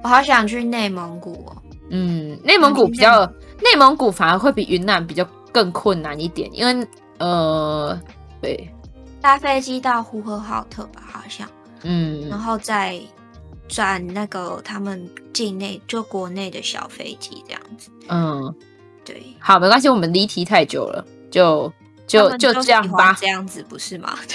[0.03, 1.55] 我好想去内蒙古哦。
[1.89, 3.25] 嗯，内蒙古比较，
[3.61, 6.87] 内蒙古反而会比云南比较更困难一点，因为
[7.17, 7.99] 呃，
[8.41, 8.69] 对，
[9.21, 11.47] 搭飞机到呼和浩特吧，好像，
[11.83, 12.99] 嗯，然后再
[13.67, 18.55] 转那个他们境内就国内的小飞机这样子，嗯。
[19.05, 21.71] 对，好，没关系，我们离题太久了，就
[22.07, 24.17] 就就这样吧，这样子不是吗？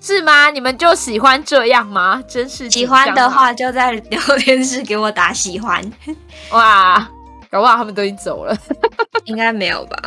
[0.00, 0.48] 是吗？
[0.50, 2.22] 你们就喜欢这样吗？
[2.26, 5.82] 真是喜欢的话，就在聊天室给我打喜欢。
[6.52, 7.06] 哇，
[7.50, 8.56] 搞不好他们都已经走了，
[9.26, 9.98] 应该没有吧？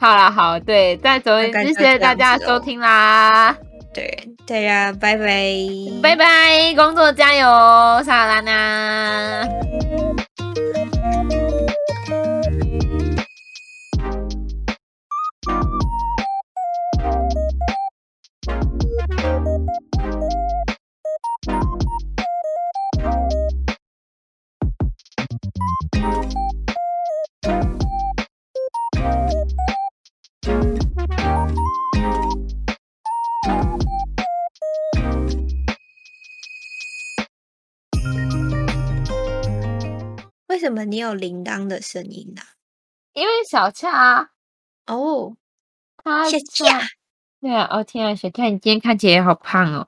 [0.00, 3.56] 好啦，好，对，再走谢谢大家的收听啦。
[3.92, 5.24] 对对呀，拜拜，
[6.02, 7.46] 拜拜，工作加油，
[8.04, 9.44] 萨拉娜。
[40.46, 42.42] 为什么你有铃铛的声音呢？
[43.12, 44.30] 因为小恰
[44.86, 45.36] 哦，
[45.96, 46.80] 他恰。
[47.44, 49.86] 对啊，哦天啊，小恰，你今天看起来也好胖哦。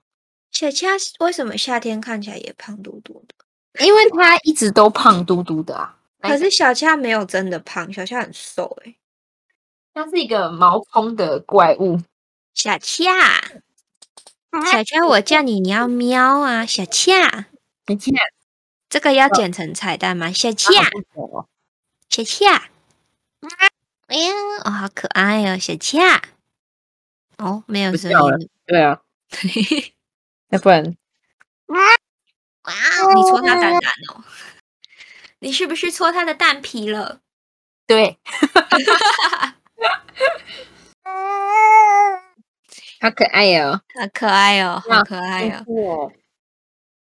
[0.52, 0.88] 小恰
[1.20, 3.82] 为什么夏天看起来也胖嘟嘟的？
[3.82, 5.96] 因为他一直都胖嘟嘟的啊。
[6.20, 8.96] 可是小恰没有真的胖，小恰很瘦哎、欸。
[9.94, 11.98] 它是一个毛蓬的怪物。
[12.52, 13.10] 小恰，
[14.70, 16.66] 小恰，我叫你，你要喵啊！
[16.66, 17.46] 小恰，
[17.86, 18.10] 小恰，
[18.90, 20.30] 这个要剪成彩蛋吗？
[20.30, 20.70] 小恰，
[22.10, 22.68] 小恰，
[24.08, 24.30] 哎呀，
[24.66, 26.22] 哦，好可爱哦，小恰。
[27.38, 28.50] 哦，没有声音。
[28.66, 29.00] 对啊。
[30.50, 30.82] 要不然，
[31.66, 31.78] 哇，
[33.14, 33.80] 你戳他蛋蛋
[34.14, 34.24] 哦？
[35.40, 37.20] 你是不是戳他的蛋皮了？
[37.86, 38.18] 对。
[42.98, 43.80] 好可爱哟、哦！
[44.00, 44.82] 好可爱哟、哦！
[44.88, 46.12] 好可爱哟、哦！